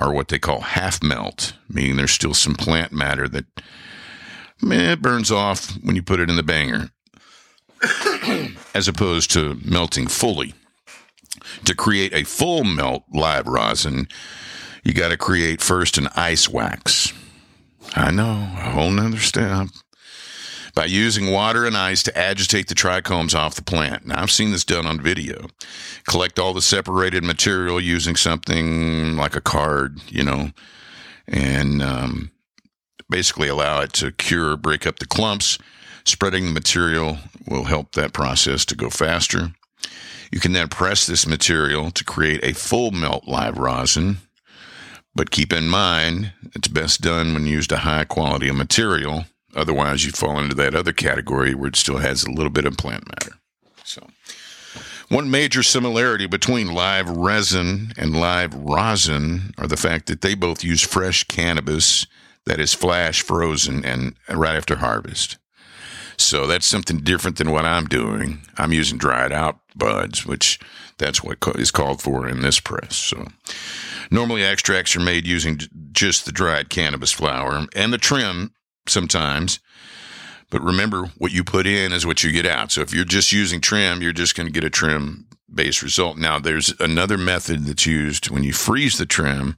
are 0.00 0.12
what 0.12 0.28
they 0.28 0.38
call 0.38 0.60
half 0.60 1.02
melt, 1.02 1.54
meaning 1.68 1.96
there's 1.96 2.10
still 2.10 2.34
some 2.34 2.54
plant 2.54 2.90
matter 2.90 3.28
that 3.28 3.44
eh, 4.70 4.94
burns 4.96 5.30
off 5.30 5.72
when 5.82 5.94
you 5.94 6.02
put 6.02 6.20
it 6.20 6.30
in 6.30 6.36
the 6.36 6.42
banger, 6.42 6.90
as 8.74 8.88
opposed 8.88 9.30
to 9.32 9.60
melting 9.64 10.08
fully. 10.08 10.54
To 11.66 11.74
create 11.74 12.12
a 12.12 12.24
full 12.24 12.64
melt 12.64 13.04
live 13.12 13.46
rosin, 13.46 14.08
you 14.82 14.92
got 14.92 15.10
to 15.10 15.16
create 15.16 15.60
first 15.60 15.98
an 15.98 16.08
ice 16.16 16.48
wax. 16.48 17.12
I 17.94 18.10
know, 18.10 18.30
a 18.30 18.70
whole 18.70 18.90
nother 18.90 19.18
step. 19.18 19.68
By 20.74 20.84
using 20.86 21.30
water 21.30 21.66
and 21.66 21.76
ice 21.76 22.02
to 22.04 22.18
agitate 22.18 22.68
the 22.68 22.74
trichomes 22.74 23.34
off 23.34 23.54
the 23.54 23.62
plant. 23.62 24.06
Now, 24.06 24.22
I've 24.22 24.30
seen 24.30 24.52
this 24.52 24.64
done 24.64 24.86
on 24.86 25.00
video. 25.00 25.48
Collect 26.08 26.38
all 26.38 26.54
the 26.54 26.62
separated 26.62 27.24
material 27.24 27.80
using 27.80 28.16
something 28.16 29.16
like 29.16 29.36
a 29.36 29.40
card, 29.40 30.00
you 30.08 30.24
know, 30.24 30.50
and 31.26 31.82
um, 31.82 32.30
basically 33.08 33.48
allow 33.48 33.80
it 33.80 33.92
to 33.94 34.12
cure, 34.12 34.56
break 34.56 34.86
up 34.86 34.98
the 34.98 35.06
clumps. 35.06 35.58
Spreading 36.04 36.46
the 36.46 36.52
material 36.52 37.18
will 37.46 37.64
help 37.64 37.92
that 37.92 38.12
process 38.12 38.64
to 38.66 38.74
go 38.74 38.90
faster. 38.90 39.52
You 40.32 40.40
can 40.40 40.52
then 40.52 40.68
press 40.68 41.06
this 41.06 41.26
material 41.26 41.90
to 41.90 42.04
create 42.04 42.44
a 42.44 42.54
full 42.54 42.90
melt 42.90 43.26
live 43.26 43.58
rosin 43.58 44.18
but 45.14 45.30
keep 45.30 45.52
in 45.52 45.68
mind, 45.68 46.32
it's 46.54 46.68
best 46.68 47.00
done 47.00 47.34
when 47.34 47.46
used 47.46 47.72
a 47.72 47.78
high 47.78 48.04
quality 48.04 48.48
of 48.48 48.56
material. 48.56 49.24
Otherwise, 49.54 50.04
you 50.04 50.12
fall 50.12 50.38
into 50.38 50.54
that 50.54 50.74
other 50.74 50.92
category 50.92 51.54
where 51.54 51.68
it 51.68 51.76
still 51.76 51.98
has 51.98 52.24
a 52.24 52.30
little 52.30 52.50
bit 52.50 52.64
of 52.64 52.76
plant 52.76 53.08
matter. 53.08 53.36
So, 53.84 54.06
one 55.08 55.30
major 55.30 55.62
similarity 55.62 56.26
between 56.26 56.72
live 56.72 57.08
resin 57.08 57.92
and 57.96 58.20
live 58.20 58.54
rosin 58.54 59.52
are 59.58 59.66
the 59.66 59.76
fact 59.76 60.06
that 60.06 60.20
they 60.20 60.34
both 60.34 60.62
use 60.62 60.82
fresh 60.82 61.24
cannabis 61.24 62.06
that 62.46 62.60
is 62.60 62.74
flash 62.74 63.22
frozen 63.22 63.84
and 63.84 64.14
right 64.28 64.56
after 64.56 64.76
harvest. 64.76 65.36
So 66.16 66.46
that's 66.46 66.66
something 66.66 66.98
different 66.98 67.38
than 67.38 67.50
what 67.50 67.64
I'm 67.64 67.86
doing. 67.86 68.42
I'm 68.56 68.72
using 68.72 68.98
dried 68.98 69.32
out 69.32 69.58
buds, 69.74 70.26
which 70.26 70.60
that's 70.98 71.24
what 71.24 71.38
is 71.56 71.70
called 71.70 72.02
for 72.02 72.28
in 72.28 72.42
this 72.42 72.60
press. 72.60 72.94
So 72.94 73.26
Normally, 74.10 74.42
extracts 74.42 74.96
are 74.96 75.00
made 75.00 75.26
using 75.26 75.60
just 75.92 76.24
the 76.26 76.32
dried 76.32 76.68
cannabis 76.68 77.12
flower 77.12 77.66
and 77.76 77.92
the 77.92 77.98
trim 77.98 78.52
sometimes. 78.86 79.60
But 80.50 80.62
remember, 80.62 81.06
what 81.18 81.32
you 81.32 81.44
put 81.44 81.66
in 81.66 81.92
is 81.92 82.04
what 82.04 82.24
you 82.24 82.32
get 82.32 82.46
out. 82.46 82.72
So 82.72 82.80
if 82.80 82.92
you're 82.92 83.04
just 83.04 83.32
using 83.32 83.60
trim, 83.60 84.02
you're 84.02 84.12
just 84.12 84.36
going 84.36 84.46
to 84.46 84.52
get 84.52 84.64
a 84.64 84.70
trim 84.70 85.26
based 85.52 85.82
result. 85.82 86.16
Now, 86.16 86.38
there's 86.38 86.74
another 86.80 87.18
method 87.18 87.66
that's 87.66 87.86
used 87.86 88.30
when 88.30 88.42
you 88.42 88.52
freeze 88.52 88.98
the 88.98 89.06
trim 89.06 89.56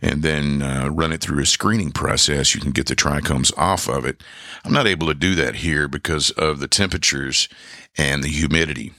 and 0.00 0.22
then 0.22 0.62
uh, 0.62 0.88
run 0.90 1.12
it 1.12 1.20
through 1.20 1.40
a 1.40 1.46
screening 1.46 1.92
process. 1.92 2.54
You 2.54 2.60
can 2.60 2.72
get 2.72 2.86
the 2.86 2.96
trichomes 2.96 3.56
off 3.56 3.88
of 3.88 4.04
it. 4.04 4.22
I'm 4.64 4.72
not 4.72 4.86
able 4.86 5.06
to 5.08 5.14
do 5.14 5.34
that 5.36 5.56
here 5.56 5.88
because 5.88 6.30
of 6.30 6.60
the 6.60 6.68
temperatures 6.68 7.48
and 7.96 8.22
the 8.22 8.28
humidity 8.28 8.92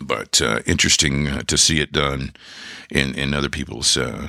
but 0.00 0.40
uh, 0.42 0.60
interesting 0.66 1.28
uh, 1.28 1.42
to 1.42 1.56
see 1.56 1.80
it 1.80 1.92
done 1.92 2.32
in 2.90 3.14
in 3.14 3.34
other 3.34 3.48
people's 3.48 3.96
uh, 3.96 4.28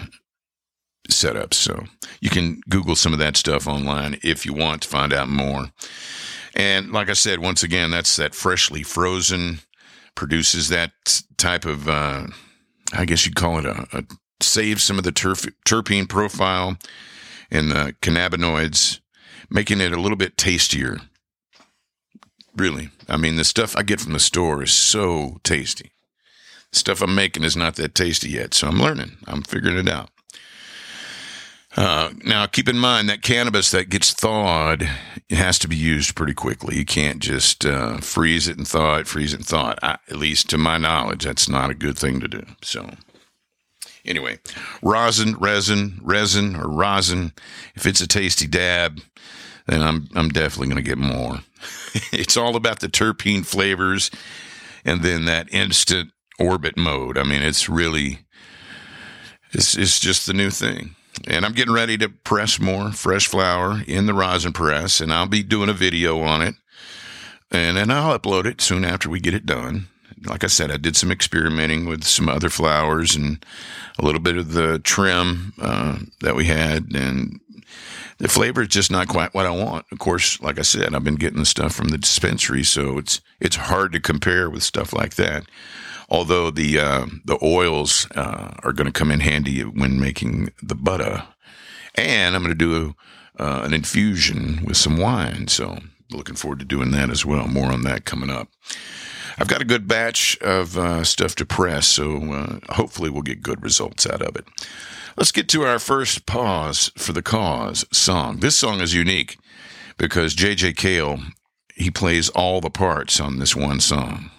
setups. 1.09 1.55
So 1.55 1.85
you 2.21 2.29
can 2.29 2.61
Google 2.69 2.95
some 2.95 3.13
of 3.13 3.19
that 3.19 3.37
stuff 3.37 3.67
online 3.67 4.19
if 4.23 4.45
you 4.45 4.53
want 4.53 4.83
to 4.83 4.87
find 4.87 5.13
out 5.13 5.29
more. 5.29 5.71
And 6.55 6.91
like 6.91 7.09
I 7.09 7.13
said, 7.13 7.39
once 7.39 7.63
again, 7.63 7.91
that's 7.91 8.15
that 8.15 8.33
freshly 8.33 8.83
frozen 8.83 9.59
produces 10.15 10.69
that 10.69 10.91
type 11.37 11.65
of, 11.65 11.87
uh, 11.87 12.27
I 12.93 13.05
guess 13.05 13.25
you'd 13.25 13.35
call 13.35 13.59
it 13.59 13.65
a, 13.65 13.87
a 13.93 14.03
save 14.41 14.81
some 14.81 14.97
of 14.97 15.03
the 15.03 15.11
terp- 15.11 15.53
terpene 15.65 16.09
profile 16.09 16.77
and 17.51 17.71
the 17.71 17.95
cannabinoids, 18.01 18.99
making 19.49 19.81
it 19.81 19.93
a 19.93 20.01
little 20.01 20.17
bit 20.17 20.37
tastier 20.37 20.99
Really. 22.57 22.89
I 23.07 23.17
mean, 23.17 23.35
the 23.35 23.43
stuff 23.43 23.77
I 23.77 23.83
get 23.83 24.01
from 24.01 24.13
the 24.13 24.19
store 24.19 24.63
is 24.63 24.73
so 24.73 25.37
tasty. 25.43 25.91
The 26.71 26.79
stuff 26.79 27.01
I'm 27.01 27.13
making 27.13 27.43
is 27.43 27.55
not 27.55 27.75
that 27.75 27.93
tasty 27.93 28.31
yet, 28.31 28.55
so 28.55 28.67
I'm 28.67 28.81
learning. 28.81 29.17
I'm 29.27 29.43
figuring 29.43 29.77
it 29.77 29.87
out. 29.87 30.09
Uh, 31.77 32.09
now, 32.25 32.47
keep 32.47 32.67
in 32.67 32.79
mind 32.79 33.07
that 33.07 33.21
cannabis 33.21 33.69
that 33.69 33.89
gets 33.89 34.11
thawed 34.11 34.89
it 35.29 35.35
has 35.35 35.59
to 35.59 35.67
be 35.67 35.75
used 35.75 36.15
pretty 36.15 36.33
quickly. 36.33 36.77
You 36.77 36.85
can't 36.85 37.19
just 37.19 37.65
uh, 37.65 37.97
freeze 37.97 38.47
it 38.47 38.57
and 38.57 38.67
thaw 38.67 38.97
it, 38.97 39.07
freeze 39.07 39.33
it 39.33 39.41
and 39.41 39.45
thaw 39.45 39.71
it. 39.71 39.79
I, 39.83 39.97
at 40.09 40.17
least 40.17 40.49
to 40.49 40.57
my 40.57 40.77
knowledge, 40.77 41.25
that's 41.25 41.49
not 41.49 41.69
a 41.69 41.75
good 41.75 41.97
thing 41.97 42.19
to 42.21 42.27
do. 42.27 42.43
So, 42.61 42.89
anyway, 44.05 44.39
rosin, 44.81 45.35
resin, 45.37 45.99
resin, 46.01 46.55
or 46.55 46.69
rosin. 46.69 47.33
If 47.75 47.85
it's 47.85 48.01
a 48.01 48.07
tasty 48.07 48.47
dab, 48.47 49.01
then 49.67 49.83
I'm 49.83 50.07
I'm 50.15 50.29
definitely 50.29 50.67
going 50.67 50.83
to 50.83 50.89
get 50.89 50.97
more. 50.97 51.41
it's 52.11 52.37
all 52.37 52.55
about 52.55 52.79
the 52.79 52.87
terpene 52.87 53.45
flavors 53.45 54.09
and 54.85 55.03
then 55.03 55.25
that 55.25 55.53
instant 55.53 56.11
orbit 56.39 56.77
mode. 56.77 57.17
I 57.17 57.23
mean, 57.23 57.41
it's 57.41 57.67
really 57.67 58.19
it's 59.51 59.77
it's 59.77 59.99
just 59.99 60.25
the 60.25 60.33
new 60.33 60.49
thing. 60.49 60.95
And 61.25 61.45
I'm 61.45 61.53
getting 61.53 61.73
ready 61.73 61.97
to 61.97 62.09
press 62.09 62.59
more 62.59 62.91
fresh 62.91 63.27
flower 63.27 63.81
in 63.87 64.05
the 64.05 64.13
rosin 64.13 64.53
press, 64.53 65.01
and 65.01 65.13
I'll 65.13 65.27
be 65.27 65.43
doing 65.43 65.69
a 65.69 65.73
video 65.73 66.21
on 66.21 66.41
it. 66.41 66.55
And 67.51 67.77
then 67.77 67.89
I'll 67.89 68.17
upload 68.17 68.45
it 68.45 68.61
soon 68.61 68.83
after 68.83 69.09
we 69.09 69.19
get 69.19 69.33
it 69.33 69.45
done. 69.45 69.87
Like 70.25 70.43
I 70.43 70.47
said, 70.47 70.71
I 70.71 70.77
did 70.77 70.95
some 70.95 71.11
experimenting 71.11 71.85
with 71.85 72.03
some 72.03 72.27
other 72.27 72.49
flowers 72.49 73.15
and 73.15 73.43
a 73.99 74.05
little 74.05 74.19
bit 74.19 74.37
of 74.37 74.53
the 74.53 74.79
trim 74.79 75.53
uh, 75.59 75.99
that 76.21 76.35
we 76.35 76.45
had, 76.45 76.91
and 76.93 77.39
the 78.17 78.27
flavor 78.27 78.63
is 78.63 78.69
just 78.69 78.91
not 78.91 79.07
quite 79.07 79.33
what 79.33 79.45
I 79.45 79.51
want. 79.51 79.85
Of 79.91 79.99
course, 79.99 80.41
like 80.41 80.57
I 80.57 80.63
said, 80.63 80.95
I've 80.95 81.03
been 81.03 81.15
getting 81.15 81.39
the 81.39 81.45
stuff 81.45 81.73
from 81.73 81.89
the 81.89 81.97
dispensary, 81.97 82.63
so 82.63 82.97
it's 82.97 83.21
it's 83.39 83.55
hard 83.55 83.91
to 83.93 83.99
compare 83.99 84.49
with 84.49 84.63
stuff 84.63 84.91
like 84.91 85.15
that. 85.15 85.45
Although 86.09 86.51
the 86.51 86.79
uh, 86.79 87.05
the 87.25 87.37
oils 87.43 88.07
uh, 88.15 88.53
are 88.63 88.73
going 88.73 88.85
to 88.85 88.97
come 88.97 89.11
in 89.11 89.19
handy 89.19 89.61
when 89.61 89.99
making 89.99 90.53
the 90.61 90.75
butter, 90.75 91.27
and 91.95 92.35
I'm 92.35 92.43
going 92.43 92.57
to 92.57 92.65
do 92.65 92.95
a, 93.37 93.43
uh, 93.43 93.61
an 93.63 93.73
infusion 93.73 94.63
with 94.65 94.77
some 94.77 94.97
wine. 94.97 95.47
So 95.47 95.79
looking 96.11 96.35
forward 96.35 96.59
to 96.59 96.65
doing 96.65 96.91
that 96.91 97.09
as 97.09 97.25
well. 97.25 97.47
More 97.47 97.71
on 97.71 97.81
that 97.83 98.05
coming 98.05 98.29
up. 98.29 98.47
I've 99.37 99.49
got 99.49 99.61
a 99.61 99.65
good 99.65 99.87
batch 99.87 100.37
of 100.39 100.77
uh, 100.77 101.03
stuff 101.03 101.35
to 101.35 101.45
press, 101.45 101.87
so 101.87 102.33
uh, 102.33 102.73
hopefully 102.73 103.09
we'll 103.09 103.21
get 103.21 103.43
good 103.43 103.61
results 103.61 104.07
out 104.07 104.21
of 104.21 104.35
it. 104.35 104.45
Let's 105.15 105.31
get 105.31 105.47
to 105.49 105.63
our 105.63 105.77
first 105.77 106.25
pause 106.25 106.91
for 106.97 107.13
the 107.13 107.21
cause 107.21 107.85
song. 107.91 108.39
This 108.39 108.55
song 108.55 108.81
is 108.81 108.93
unique 108.93 109.37
because 109.97 110.35
JJ 110.35 110.77
Cale 110.77 111.19
he 111.75 111.91
plays 111.91 112.29
all 112.29 112.59
the 112.59 112.71
parts 112.71 113.19
on 113.19 113.37
this 113.37 113.55
one 113.55 113.79
song. 113.79 114.31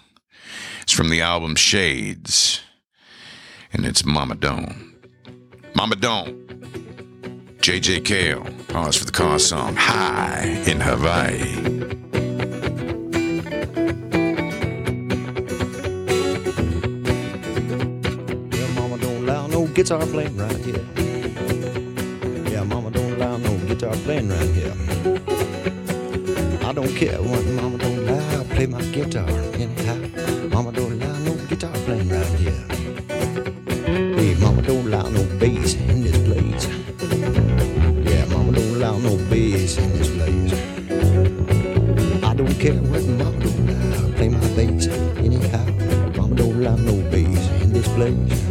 It's 0.89 0.97
from 0.97 1.09
the 1.09 1.21
album 1.21 1.55
Shades, 1.55 2.61
and 3.71 3.85
it's 3.85 4.03
Mama 4.03 4.33
Don't. 4.33 4.95
Mama 5.75 5.95
Don't. 5.95 6.47
JJ 7.59 8.03
Cale. 8.05 8.43
Pause 8.69 8.95
for 8.95 9.05
the 9.05 9.11
car 9.11 9.37
song. 9.37 9.75
Hi 9.77 10.45
in 10.65 10.79
Hawaii. 10.79 11.37
Yeah, 18.49 18.73
Mama 18.73 18.97
Don't 18.97 19.27
Low, 19.27 19.45
no 19.45 19.67
guitar 19.67 20.03
playing 20.07 20.37
right 20.37 20.57
here. 20.57 20.83
Yeah, 22.51 22.63
mama 22.63 22.89
don't 22.89 23.13
allow 23.13 23.37
no 23.37 23.55
guitar 23.67 23.93
playing 23.93 24.29
right 24.29 24.49
here. 24.57 24.73
I 26.67 26.73
don't 26.73 26.95
care 26.95 27.21
what 27.21 27.45
mama 27.45 27.77
don't 27.77 27.98
play 28.59 28.67
my 28.67 28.81
guitar 28.91 29.29
anyhow. 29.53 29.95
Mama 30.51 30.73
don't 30.73 30.91
allow 30.91 31.17
no 31.19 31.33
guitar 31.47 31.71
playing 31.85 32.09
right 32.09 32.25
here. 32.43 32.65
Hey, 34.17 34.35
mama 34.35 34.61
don't 34.61 34.85
allow 34.85 35.07
no 35.07 35.23
bass 35.39 35.75
in 35.75 36.03
this 36.03 36.17
place. 36.27 36.67
Yeah, 38.03 38.25
mama 38.25 38.51
don't 38.51 38.75
allow 38.75 38.97
no 38.97 39.15
bass 39.29 39.77
in 39.77 39.89
this 39.97 40.09
place. 40.09 40.53
I 42.21 42.33
don't 42.33 42.59
care 42.59 42.81
what 42.91 43.05
mama 43.05 43.39
don't 43.39 43.69
allow, 43.69 44.11
play 44.17 44.27
my 44.27 44.45
bass 44.57 44.87
anyhow. 45.23 45.65
Mama 46.17 46.35
don't 46.35 46.55
allow 46.55 46.75
no 46.75 46.95
bass 47.11 47.41
in 47.61 47.71
this 47.71 47.87
place. 47.87 48.48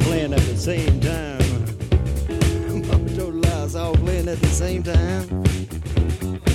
playing 0.00 0.32
at 0.32 0.40
the 0.40 0.56
same 0.56 1.00
time. 1.00 1.38
Mama 2.88 3.10
don't 3.10 3.40
lie, 3.40 3.64
it's 3.64 3.74
all 3.74 3.94
playing 3.94 4.28
at 4.28 4.40
the 4.40 4.48
same 4.48 4.82
time. 4.82 5.44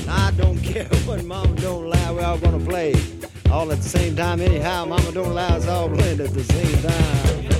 I 0.07 0.31
don't 0.37 0.59
care 0.59 0.85
when 1.05 1.27
Mama 1.27 1.55
don't 1.57 1.89
lie, 1.89 2.11
we're 2.11 2.23
all 2.25 2.37
gonna 2.37 2.59
play 2.59 2.93
all 3.51 3.71
at 3.71 3.77
the 3.77 3.89
same 3.89 4.15
time. 4.15 4.41
Anyhow, 4.41 4.85
Mama 4.85 5.11
don't 5.11 5.33
lie, 5.33 5.55
it's 5.55 5.67
all 5.67 5.89
playing 5.89 6.19
at 6.19 6.33
the 6.33 6.43
same 6.43 6.81
time. 6.81 7.52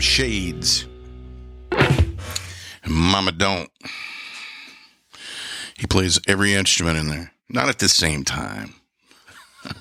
Shades. 0.00 0.86
Mama 2.86 3.32
Don't. 3.32 3.70
He 5.76 5.86
plays 5.86 6.20
every 6.28 6.54
instrument 6.54 6.98
in 6.98 7.08
there, 7.08 7.32
not 7.48 7.68
at 7.68 7.78
the 7.78 7.88
same 7.88 8.24
time. 8.24 8.74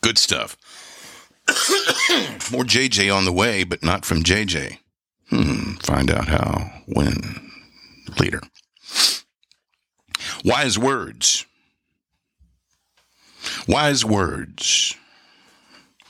Good 0.00 0.18
stuff. 0.18 0.56
More 2.52 2.64
JJ 2.64 3.14
on 3.14 3.24
the 3.24 3.32
way, 3.32 3.64
but 3.64 3.82
not 3.82 4.04
from 4.04 4.22
JJ. 4.22 4.78
Hmm, 5.28 5.74
find 5.74 6.10
out 6.10 6.28
how, 6.28 6.70
when, 6.86 7.50
later. 8.18 8.40
Wise 10.44 10.78
words. 10.78 11.44
Wise 13.68 14.04
words. 14.04 14.96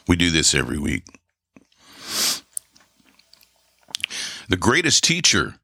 We 0.09 0.17
do 0.17 0.31
this 0.31 0.55
every 0.55 0.79
week. 0.79 1.05
The 4.49 4.57
greatest 4.57 5.05
teacher 5.05 5.57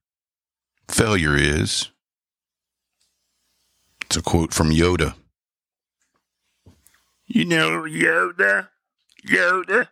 failure 0.89 1.37
is. 1.37 1.91
It's 4.03 4.17
a 4.17 4.23
quote 4.23 4.55
from 4.55 4.71
Yoda. 4.71 5.15
You 7.27 7.45
know 7.45 7.83
Yoda? 7.83 8.69
Yoda? 9.27 9.89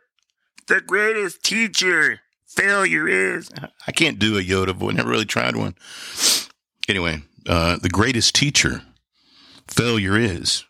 the 0.66 0.80
greatest 0.80 1.42
teacher 1.42 2.20
failure 2.46 3.08
is. 3.08 3.50
I 3.86 3.92
can't 3.92 4.18
do 4.18 4.38
a 4.38 4.42
Yoda 4.42 4.74
voice. 4.74 4.94
Never 4.94 5.10
really 5.10 5.24
tried 5.24 5.56
one. 5.56 5.74
Anyway, 6.88 7.22
uh, 7.48 7.78
the 7.78 7.88
greatest 7.88 8.34
teacher 8.34 8.82
failure 9.66 10.16
is. 10.16 10.64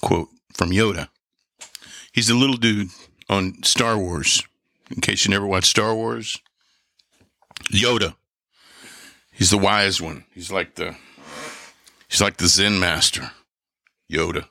Quote 0.00 0.28
from 0.52 0.70
Yoda. 0.70 1.08
He's 2.12 2.28
the 2.28 2.34
little 2.34 2.56
dude 2.56 2.88
on 3.30 3.62
Star 3.62 3.96
Wars. 3.96 4.42
In 4.90 5.00
case 5.00 5.24
you 5.24 5.30
never 5.30 5.46
watched 5.46 5.68
Star 5.68 5.94
Wars, 5.94 6.36
Yoda. 7.72 8.16
He's 9.30 9.50
the 9.50 9.58
wise 9.58 10.02
one. 10.02 10.24
He's 10.34 10.50
like 10.50 10.74
the 10.74 10.96
he's 12.08 12.20
like 12.20 12.38
the 12.38 12.48
Zen 12.48 12.80
master. 12.80 13.30
Yoda. 14.12 14.48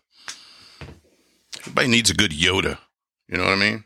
Everybody 1.60 1.90
needs 1.90 2.10
a 2.10 2.14
good 2.14 2.32
Yoda. 2.32 2.78
You 3.28 3.38
know 3.38 3.44
what 3.44 3.54
I 3.54 3.56
mean? 3.58 3.84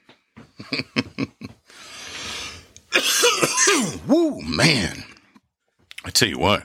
Woo, 4.07 4.41
man. 4.41 5.03
I 6.05 6.11
tell 6.11 6.29
you 6.29 6.37
what. 6.37 6.63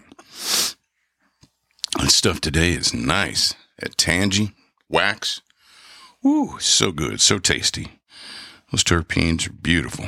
That 1.99 2.11
stuff 2.11 2.43
today 2.43 2.73
is 2.73 2.93
nice. 2.93 3.55
That 3.79 3.97
Tangie 3.97 4.53
wax. 4.91 5.41
Woo, 6.23 6.59
so 6.61 6.93
good, 6.93 7.23
so 7.23 7.38
tasty. 7.38 7.97
Those 8.70 8.85
terpenes 8.85 9.48
are 9.48 9.52
beautiful. 9.52 10.07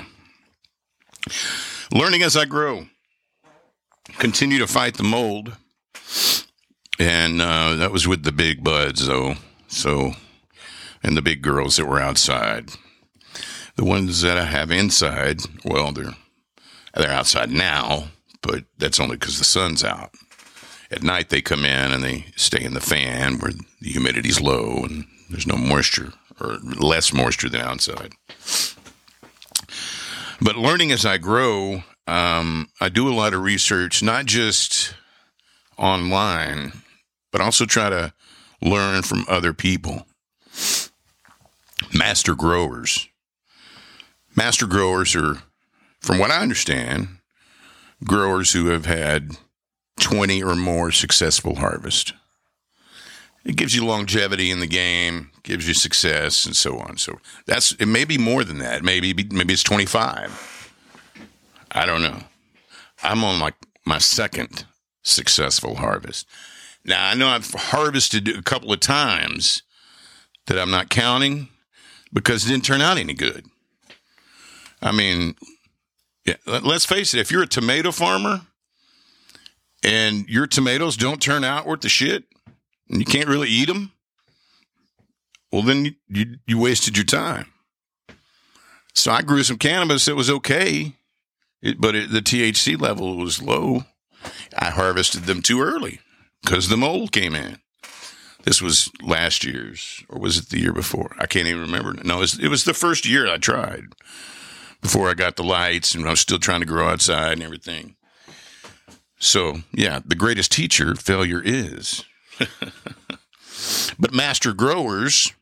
Learning 1.92 2.22
as 2.22 2.36
I 2.36 2.44
grow. 2.44 2.86
Continue 4.18 4.58
to 4.58 4.66
fight 4.66 4.96
the 4.96 5.02
mold. 5.02 5.56
And 6.98 7.40
uh, 7.40 7.76
that 7.76 7.92
was 7.92 8.06
with 8.06 8.24
the 8.24 8.32
big 8.32 8.62
buds, 8.62 9.06
though. 9.06 9.36
So, 9.68 10.12
and 11.02 11.16
the 11.16 11.22
big 11.22 11.42
girls 11.42 11.76
that 11.76 11.86
were 11.86 12.00
outside. 12.00 12.70
The 13.76 13.84
ones 13.84 14.20
that 14.20 14.36
I 14.36 14.44
have 14.44 14.70
inside, 14.70 15.40
well, 15.64 15.92
they're 15.92 16.14
they're 16.94 17.10
outside 17.10 17.50
now, 17.50 18.08
but 18.42 18.64
that's 18.76 18.98
only 18.98 19.16
because 19.16 19.38
the 19.38 19.44
sun's 19.44 19.84
out. 19.84 20.10
At 20.90 21.04
night, 21.04 21.28
they 21.28 21.40
come 21.40 21.64
in 21.64 21.92
and 21.92 22.02
they 22.02 22.26
stay 22.36 22.62
in 22.62 22.74
the 22.74 22.80
fan 22.80 23.38
where 23.38 23.52
the 23.80 23.90
humidity's 23.90 24.40
low 24.40 24.84
and 24.84 25.06
there's 25.30 25.46
no 25.46 25.56
moisture 25.56 26.12
or 26.40 26.58
less 26.62 27.12
moisture 27.12 27.48
than 27.48 27.60
outside. 27.60 28.12
But 30.40 30.56
learning 30.56 30.90
as 30.92 31.04
I 31.04 31.18
grow, 31.18 31.82
um, 32.06 32.68
I 32.80 32.88
do 32.88 33.08
a 33.08 33.14
lot 33.14 33.34
of 33.34 33.42
research, 33.42 34.02
not 34.02 34.26
just 34.26 34.94
online, 35.76 36.72
but 37.30 37.40
also 37.40 37.66
try 37.66 37.90
to 37.90 38.12
learn 38.62 39.02
from 39.02 39.24
other 39.28 39.52
people. 39.52 40.06
Master 41.94 42.34
growers. 42.34 43.08
Master 44.34 44.66
growers 44.66 45.14
are, 45.14 45.42
from 46.00 46.18
what 46.18 46.30
I 46.30 46.40
understand, 46.40 47.08
growers 48.04 48.52
who 48.52 48.66
have 48.66 48.86
had 48.86 49.36
20 50.00 50.42
or 50.42 50.54
more 50.54 50.90
successful 50.90 51.56
harvests. 51.56 52.12
It 53.44 53.56
gives 53.56 53.74
you 53.74 53.84
longevity 53.84 54.50
in 54.50 54.60
the 54.60 54.66
game, 54.66 55.30
gives 55.42 55.66
you 55.66 55.74
success, 55.74 56.44
and 56.44 56.54
so 56.54 56.78
on. 56.78 56.98
So 56.98 57.18
that's 57.46 57.72
it. 57.72 57.86
May 57.86 58.04
be 58.04 58.18
more 58.18 58.44
than 58.44 58.58
that. 58.58 58.82
Maybe 58.84 59.14
maybe 59.30 59.54
it's 59.54 59.62
25. 59.62 60.72
I 61.72 61.86
don't 61.86 62.02
know. 62.02 62.18
I'm 63.02 63.24
on 63.24 63.40
like 63.40 63.54
my 63.86 63.98
second 63.98 64.66
successful 65.02 65.76
harvest. 65.76 66.26
Now 66.84 67.08
I 67.08 67.14
know 67.14 67.28
I've 67.28 67.50
harvested 67.50 68.28
a 68.28 68.42
couple 68.42 68.72
of 68.72 68.80
times 68.80 69.62
that 70.46 70.58
I'm 70.58 70.70
not 70.70 70.90
counting 70.90 71.48
because 72.12 72.44
it 72.44 72.48
didn't 72.48 72.64
turn 72.64 72.80
out 72.80 72.98
any 72.98 73.14
good. 73.14 73.46
I 74.82 74.92
mean, 74.92 75.34
yeah, 76.24 76.36
let's 76.46 76.86
face 76.86 77.14
it. 77.14 77.20
If 77.20 77.30
you're 77.30 77.42
a 77.42 77.46
tomato 77.46 77.92
farmer 77.92 78.42
and 79.82 80.28
your 80.28 80.46
tomatoes 80.46 80.96
don't 80.96 81.22
turn 81.22 81.44
out 81.44 81.66
worth 81.66 81.80
the 81.80 81.88
shit, 81.88 82.24
and 82.90 82.98
you 82.98 83.06
can't 83.06 83.28
really 83.28 83.48
eat 83.48 83.68
them, 83.68 83.92
well, 85.52 85.62
then 85.62 85.84
you, 85.84 85.92
you, 86.08 86.36
you 86.46 86.58
wasted 86.58 86.96
your 86.96 87.06
time. 87.06 87.46
So 88.94 89.12
I 89.12 89.22
grew 89.22 89.42
some 89.42 89.58
cannabis 89.58 90.04
that 90.04 90.16
was 90.16 90.28
okay, 90.28 90.96
it, 91.62 91.80
but 91.80 91.94
it, 91.94 92.10
the 92.10 92.20
THC 92.20 92.78
level 92.80 93.16
was 93.16 93.40
low. 93.40 93.84
I 94.58 94.66
harvested 94.66 95.24
them 95.24 95.40
too 95.40 95.62
early 95.62 96.00
because 96.42 96.68
the 96.68 96.76
mold 96.76 97.12
came 97.12 97.34
in. 97.34 97.58
This 98.42 98.60
was 98.60 98.90
last 99.02 99.44
year's, 99.44 100.02
or 100.08 100.18
was 100.18 100.38
it 100.38 100.48
the 100.48 100.60
year 100.60 100.72
before? 100.72 101.14
I 101.18 101.26
can't 101.26 101.46
even 101.46 101.62
remember. 101.62 101.94
No, 102.02 102.18
it 102.18 102.20
was, 102.20 102.38
it 102.38 102.48
was 102.48 102.64
the 102.64 102.74
first 102.74 103.06
year 103.06 103.28
I 103.28 103.36
tried 103.36 103.84
before 104.80 105.10
I 105.10 105.14
got 105.14 105.36
the 105.36 105.44
lights 105.44 105.94
and 105.94 106.06
I 106.06 106.10
was 106.10 106.20
still 106.20 106.38
trying 106.38 106.60
to 106.60 106.66
grow 106.66 106.88
outside 106.88 107.34
and 107.34 107.42
everything. 107.42 107.96
So, 109.18 109.58
yeah, 109.72 110.00
the 110.04 110.14
greatest 110.14 110.52
teacher 110.52 110.94
failure 110.94 111.42
is. 111.44 112.04
but 113.98 114.14
master 114.14 114.52
growers 114.52 115.32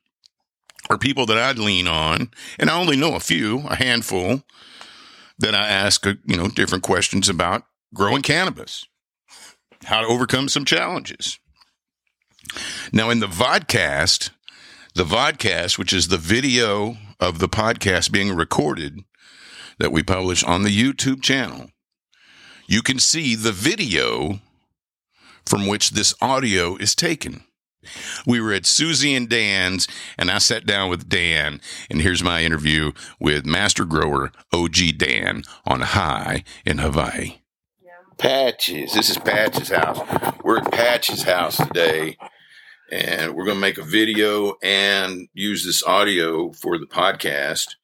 are 0.91 0.99
people 0.99 1.27
that 1.27 1.39
I'd 1.39 1.59
lean 1.59 1.87
on, 1.87 2.31
and 2.59 2.71
I 2.71 2.79
only 2.79 2.97
know 2.97 3.15
a 3.15 3.21
few, 3.21 3.61
a 3.69 3.77
handful, 3.77 4.43
that 5.39 5.55
I 5.55 5.69
ask, 5.69 6.07
uh, 6.07 6.15
you 6.25 6.37
know, 6.37 6.49
different 6.49 6.85
questions 6.85 7.29
about 7.29 7.65
growing 7.95 8.23
cannabis, 8.23 8.87
how 9.85 10.01
to 10.01 10.07
overcome 10.07 10.49
some 10.49 10.65
challenges. 10.65 11.39
Now, 12.93 13.11
in 13.11 13.21
the 13.21 13.27
vodcast, 13.27 14.31
the 14.95 15.05
vodcast, 15.05 15.79
which 15.79 15.93
is 15.93 16.09
the 16.09 16.17
video 16.17 16.97
of 17.21 17.39
the 17.39 17.49
podcast 17.49 18.11
being 18.11 18.35
recorded 18.35 19.01
that 19.79 19.93
we 19.93 20.03
publish 20.03 20.43
on 20.43 20.63
the 20.63 20.77
YouTube 20.77 21.23
channel, 21.23 21.71
you 22.67 22.83
can 22.83 22.99
see 22.99 23.35
the 23.35 23.53
video 23.53 24.41
from 25.49 25.67
which 25.67 25.91
this 25.91 26.15
audio 26.21 26.77
is 26.77 26.95
taken. 26.95 27.45
We 28.27 28.41
were 28.41 28.53
at 28.53 28.67
Susie 28.67 29.15
and 29.15 29.29
Dan's, 29.29 29.89
and 30.19 30.31
I 30.31 30.39
sat 30.39 30.67
down 30.67 30.91
with 30.91 31.09
Dan, 31.09 31.61
and 31.89 32.03
here's 32.03 32.23
my 32.23 32.43
interview 32.43 32.93
with 33.19 33.47
master 33.47 33.85
grower 33.85 34.31
OG 34.53 34.99
Dan 34.99 35.45
on 35.65 35.81
Hi 35.81 36.45
in 36.67 36.79
Hawaii. 36.79 37.39
Patches. 38.19 38.95
This 38.95 39.11
is 39.11 39.17
Patches' 39.17 39.71
house. 39.71 40.01
We're 40.43 40.59
at 40.59 40.73
Patches' 40.73 41.23
house 41.23 41.57
today, 41.57 42.19
and 42.91 43.35
we're 43.35 43.45
going 43.45 43.57
to 43.57 43.61
make 43.61 43.79
a 43.79 43.85
video 43.85 44.57
and 44.61 45.29
use 45.33 45.65
this 45.65 45.85
audio 45.85 46.53
for 46.53 46.79
the 46.79 46.87
podcast. 46.87 47.77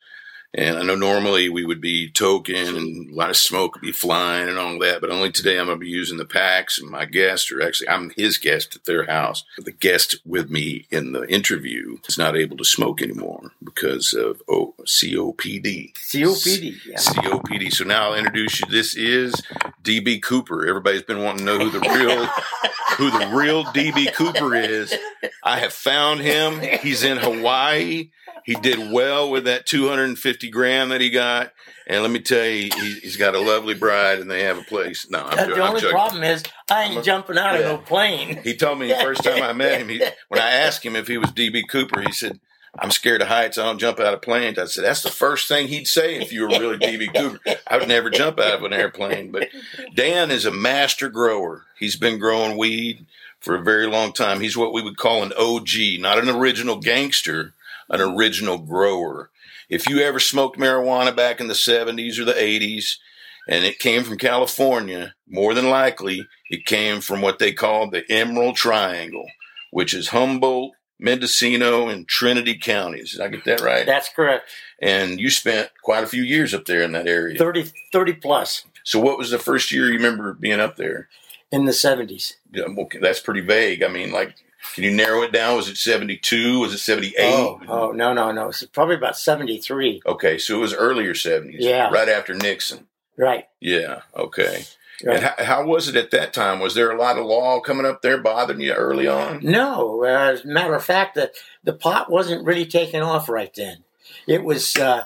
And 0.56 0.78
I 0.78 0.82
know 0.82 0.94
normally 0.94 1.48
we 1.48 1.64
would 1.64 1.80
be 1.80 2.08
token 2.08 2.76
and 2.76 3.10
a 3.10 3.14
lot 3.14 3.30
of 3.30 3.36
smoke 3.36 3.74
would 3.74 3.82
be 3.82 3.90
flying 3.90 4.48
and 4.48 4.56
all 4.56 4.78
that, 4.78 5.00
but 5.00 5.10
only 5.10 5.32
today 5.32 5.58
I'm 5.58 5.66
going 5.66 5.78
to 5.78 5.84
be 5.84 5.88
using 5.88 6.16
the 6.16 6.24
Pax. 6.24 6.78
And 6.78 6.88
my 6.88 7.06
guest, 7.06 7.50
or 7.50 7.60
actually, 7.60 7.88
I'm 7.88 8.10
his 8.10 8.38
guest 8.38 8.76
at 8.76 8.84
their 8.84 9.06
house. 9.06 9.44
The 9.58 9.72
guest 9.72 10.16
with 10.24 10.50
me 10.50 10.86
in 10.90 11.12
the 11.12 11.26
interview 11.26 11.98
is 12.06 12.16
not 12.16 12.36
able 12.36 12.56
to 12.58 12.64
smoke 12.64 13.02
anymore 13.02 13.50
because 13.62 14.14
of 14.14 14.42
oh, 14.48 14.74
COPD. 14.84 15.94
COPD. 15.94 16.76
Yeah. 16.86 16.98
COPD. 16.98 17.72
So 17.72 17.84
now 17.84 18.10
I'll 18.10 18.14
introduce 18.14 18.60
you. 18.60 18.66
This 18.70 18.94
is 18.94 19.34
DB 19.82 20.22
Cooper. 20.22 20.66
Everybody's 20.66 21.02
been 21.02 21.22
wanting 21.22 21.46
to 21.46 21.58
know 21.58 21.58
who 21.58 21.70
the 21.70 21.80
real 21.80 22.26
who 22.96 23.10
the 23.10 23.26
real 23.34 23.64
DB 23.64 24.12
Cooper 24.14 24.54
is. 24.54 24.94
I 25.42 25.58
have 25.58 25.72
found 25.72 26.20
him. 26.20 26.60
He's 26.60 27.02
in 27.02 27.18
Hawaii. 27.18 28.10
He 28.44 28.54
did 28.54 28.92
well 28.92 29.30
with 29.30 29.44
that 29.44 29.66
250 29.66 30.50
gram 30.50 30.90
that 30.90 31.00
he 31.00 31.10
got. 31.10 31.52
And 31.86 32.02
let 32.02 32.10
me 32.10 32.20
tell 32.20 32.44
you, 32.44 32.70
he, 32.74 33.00
has 33.00 33.16
got 33.16 33.34
a 33.34 33.40
lovely 33.40 33.74
bride 33.74 34.18
and 34.18 34.30
they 34.30 34.42
have 34.42 34.58
a 34.58 34.62
place. 34.62 35.08
No, 35.10 35.20
I'm, 35.20 35.50
the 35.50 35.56
I'm 35.56 35.68
only 35.68 35.80
joking. 35.80 35.94
problem 35.94 36.22
is 36.22 36.42
I 36.70 36.84
ain't 36.84 36.98
a- 36.98 37.02
jumping 37.02 37.36
out 37.38 37.54
yeah. 37.54 37.60
of 37.60 37.64
no 37.64 37.78
plane. 37.78 38.40
He 38.42 38.54
told 38.54 38.78
me 38.78 38.88
the 38.88 38.96
first 38.96 39.24
time 39.24 39.42
I 39.42 39.52
met 39.52 39.80
him, 39.80 39.88
he, 39.88 39.98
when 40.28 40.40
I 40.40 40.50
asked 40.50 40.84
him 40.84 40.96
if 40.96 41.08
he 41.08 41.18
was 41.18 41.30
DB 41.30 41.62
Cooper, 41.68 42.00
he 42.00 42.12
said, 42.12 42.38
I'm 42.78 42.90
scared 42.90 43.22
of 43.22 43.28
heights. 43.28 43.56
I 43.56 43.64
don't 43.64 43.78
jump 43.78 44.00
out 44.00 44.14
of 44.14 44.22
planes. 44.22 44.58
I 44.58 44.64
said, 44.64 44.84
that's 44.84 45.02
the 45.02 45.10
first 45.10 45.46
thing 45.46 45.68
he'd 45.68 45.86
say 45.86 46.16
if 46.16 46.32
you 46.32 46.42
were 46.42 46.48
really 46.48 46.78
DB 46.78 47.14
Cooper. 47.16 47.56
I 47.66 47.78
would 47.78 47.88
never 47.88 48.10
jump 48.10 48.40
out 48.40 48.54
of 48.54 48.64
an 48.64 48.72
airplane. 48.72 49.30
But 49.30 49.48
Dan 49.94 50.30
is 50.30 50.44
a 50.44 50.50
master 50.50 51.08
grower. 51.08 51.64
He's 51.78 51.96
been 51.96 52.18
growing 52.18 52.56
weed 52.56 53.06
for 53.40 53.54
a 53.54 53.62
very 53.62 53.86
long 53.86 54.12
time. 54.12 54.40
He's 54.40 54.56
what 54.56 54.72
we 54.72 54.82
would 54.82 54.96
call 54.96 55.22
an 55.22 55.32
OG, 55.38 56.00
not 56.00 56.18
an 56.18 56.28
original 56.28 56.76
gangster, 56.76 57.52
an 57.90 58.00
original 58.00 58.58
grower. 58.58 59.30
If 59.68 59.88
you 59.88 60.00
ever 60.00 60.20
smoked 60.20 60.58
marijuana 60.58 61.14
back 61.14 61.40
in 61.40 61.48
the 61.48 61.54
70s 61.54 62.18
or 62.18 62.24
the 62.24 62.32
80s, 62.32 62.96
and 63.48 63.64
it 63.64 63.78
came 63.78 64.04
from 64.04 64.18
California, 64.18 65.14
more 65.28 65.54
than 65.54 65.68
likely 65.68 66.26
it 66.50 66.64
came 66.66 67.00
from 67.00 67.20
what 67.20 67.38
they 67.38 67.52
called 67.52 67.92
the 67.92 68.10
Emerald 68.10 68.56
Triangle, 68.56 69.26
which 69.70 69.92
is 69.94 70.08
Humboldt, 70.08 70.72
Mendocino, 70.98 71.88
and 71.88 72.08
Trinity 72.08 72.56
counties. 72.56 73.12
Did 73.12 73.20
I 73.20 73.28
get 73.28 73.44
that 73.44 73.60
right? 73.60 73.84
That's 73.84 74.08
correct. 74.08 74.48
and 74.80 75.20
you 75.20 75.28
spent 75.30 75.70
quite 75.82 76.04
a 76.04 76.08
few 76.08 76.22
years 76.22 76.54
up 76.54 76.64
there 76.64 76.82
in 76.82 76.92
that 76.92 77.06
area. 77.06 77.38
30, 77.38 77.70
30 77.92 78.12
plus 78.14 78.64
So, 78.84 78.98
what 79.00 79.18
was 79.18 79.30
the 79.30 79.38
first 79.38 79.70
year 79.72 79.86
you 79.88 79.94
remember 79.96 80.32
being 80.34 80.60
up 80.60 80.76
there? 80.76 81.08
in 81.52 81.66
the 81.66 81.72
70s. 81.72 82.32
Yeah, 82.52 82.64
okay, 82.78 82.98
that's 82.98 83.20
pretty 83.20 83.40
vague. 83.40 83.82
I 83.84 83.88
mean, 83.88 84.10
like 84.10 84.34
Can 84.74 84.84
you 84.84 84.90
narrow 84.92 85.22
it 85.22 85.32
down? 85.32 85.56
Was 85.56 85.68
it 85.68 85.76
72? 85.76 86.60
Was 86.60 86.72
it 86.72 86.78
78? 86.78 87.14
Oh, 87.20 87.60
oh, 87.68 87.90
no, 87.92 88.12
no, 88.12 88.32
no. 88.32 88.48
It's 88.48 88.64
probably 88.64 88.96
about 88.96 89.16
73. 89.16 90.02
Okay, 90.06 90.38
so 90.38 90.56
it 90.56 90.60
was 90.60 90.74
earlier 90.74 91.14
70s. 91.14 91.56
Yeah. 91.58 91.90
Right 91.90 92.08
after 92.08 92.34
Nixon. 92.34 92.86
Right. 93.16 93.44
Yeah, 93.60 94.00
okay. 94.16 94.64
right. 95.04 95.16
And 95.16 95.24
how, 95.24 95.44
how 95.44 95.66
was 95.66 95.88
it 95.88 95.96
at 95.96 96.10
that 96.10 96.32
time? 96.32 96.58
Was 96.58 96.74
there 96.74 96.90
a 96.90 96.98
lot 96.98 97.18
of 97.18 97.26
law 97.26 97.60
coming 97.60 97.86
up 97.86 98.02
there 98.02 98.18
bothering 98.18 98.60
you 98.60 98.72
early 98.72 99.06
on? 99.06 99.40
No, 99.42 100.02
uh, 100.02 100.32
as 100.32 100.44
a 100.44 100.48
matter 100.48 100.74
of 100.74 100.84
fact, 100.84 101.14
the, 101.14 101.30
the 101.62 101.74
pot 101.74 102.10
wasn't 102.10 102.44
really 102.44 102.66
taking 102.66 103.02
off 103.02 103.28
right 103.28 103.52
then. 103.54 103.84
It 104.26 104.42
was 104.42 104.76
uh, 104.76 105.04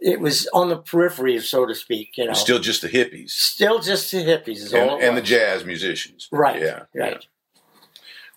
it 0.00 0.20
was 0.20 0.48
on 0.52 0.68
the 0.68 0.76
periphery, 0.76 1.38
so 1.40 1.66
to 1.66 1.74
speak. 1.74 2.16
You 2.18 2.26
know, 2.26 2.32
Still 2.32 2.58
just 2.58 2.82
the 2.82 2.88
hippies 2.88 3.30
still 3.30 3.80
just 3.80 4.10
the 4.10 4.18
hippies 4.18 4.56
is 4.56 4.74
all 4.74 4.94
and, 4.94 5.02
and 5.02 5.16
the 5.16 5.22
jazz 5.22 5.64
musicians. 5.64 6.28
Right. 6.32 6.60
Yeah. 6.60 6.84
Right. 6.94 7.24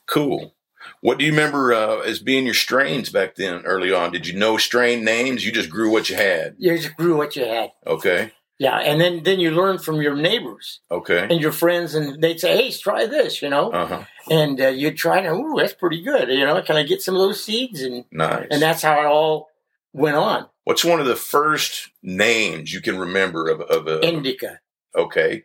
Cool. 0.06 0.54
What 1.02 1.20
do 1.20 1.26
you 1.26 1.32
remember 1.32 1.74
uh, 1.74 2.00
as 2.00 2.20
being 2.20 2.46
your 2.46 2.54
strains 2.56 3.10
back 3.10 3.36
then, 3.36 3.62
early 3.66 3.94
on? 3.94 4.12
Did 4.12 4.28
you 4.28 4.38
know 4.38 4.58
strain 4.58 5.04
names? 5.06 5.46
You 5.46 5.52
just 5.52 5.70
grew 5.70 5.92
what 5.92 6.10
you 6.10 6.16
had. 6.16 6.56
You 6.58 6.76
just 6.78 6.96
grew 6.98 7.16
what 7.18 7.36
you 7.36 7.46
had. 7.46 7.72
Okay. 7.86 8.32
Yeah, 8.60 8.78
and 8.80 9.00
then 9.00 9.22
then 9.22 9.40
you 9.40 9.52
learn 9.52 9.78
from 9.78 10.02
your 10.02 10.16
neighbors 10.16 10.80
Okay. 10.90 11.28
and 11.30 11.40
your 11.40 11.52
friends, 11.52 11.94
and 11.94 12.20
they'd 12.20 12.40
say, 12.40 12.58
"Hey, 12.58 12.72
try 12.72 13.06
this," 13.06 13.40
you 13.44 13.50
know, 13.50 13.70
Uh 13.72 13.86
huh. 13.86 14.04
and 14.32 14.60
uh, 14.60 14.70
you'd 14.70 14.98
try 14.98 15.22
to, 15.22 15.30
"Ooh, 15.32 15.54
that's 15.60 15.74
pretty 15.76 16.02
good," 16.02 16.30
you 16.30 16.44
know. 16.44 16.60
Can 16.64 16.76
I 16.76 16.82
get 16.82 17.04
some 17.04 17.14
of 17.14 17.22
those 17.22 17.44
seeds? 17.44 17.84
And 17.84 18.06
Nice. 18.12 18.48
and 18.50 18.60
that's 18.60 18.82
how 18.82 19.00
it 19.00 19.06
all 19.06 19.50
went 19.94 20.16
on. 20.18 20.48
What's 20.64 20.84
one 20.84 21.00
of 21.00 21.06
the 21.06 21.16
first 21.16 21.92
names 22.02 22.74
you 22.74 22.82
can 22.82 22.98
remember 22.98 23.48
of, 23.48 23.62
of 23.62 23.86
a? 23.88 24.02
Indica, 24.04 24.60
okay. 24.96 25.44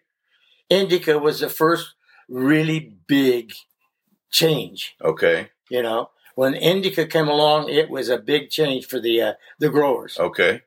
Indica 0.70 1.18
was 1.18 1.40
the 1.40 1.50
first 1.50 1.94
really 2.30 2.94
big 3.06 3.52
change. 4.32 4.96
Okay. 5.02 5.50
You 5.70 5.82
know, 5.82 6.10
when 6.34 6.54
Indica 6.54 7.06
came 7.06 7.28
along, 7.28 7.68
it 7.68 7.90
was 7.90 8.08
a 8.08 8.18
big 8.18 8.50
change 8.50 8.86
for 8.86 8.98
the 8.98 9.20
uh, 9.22 9.32
the 9.58 9.68
growers. 9.68 10.18
Okay. 10.18 10.62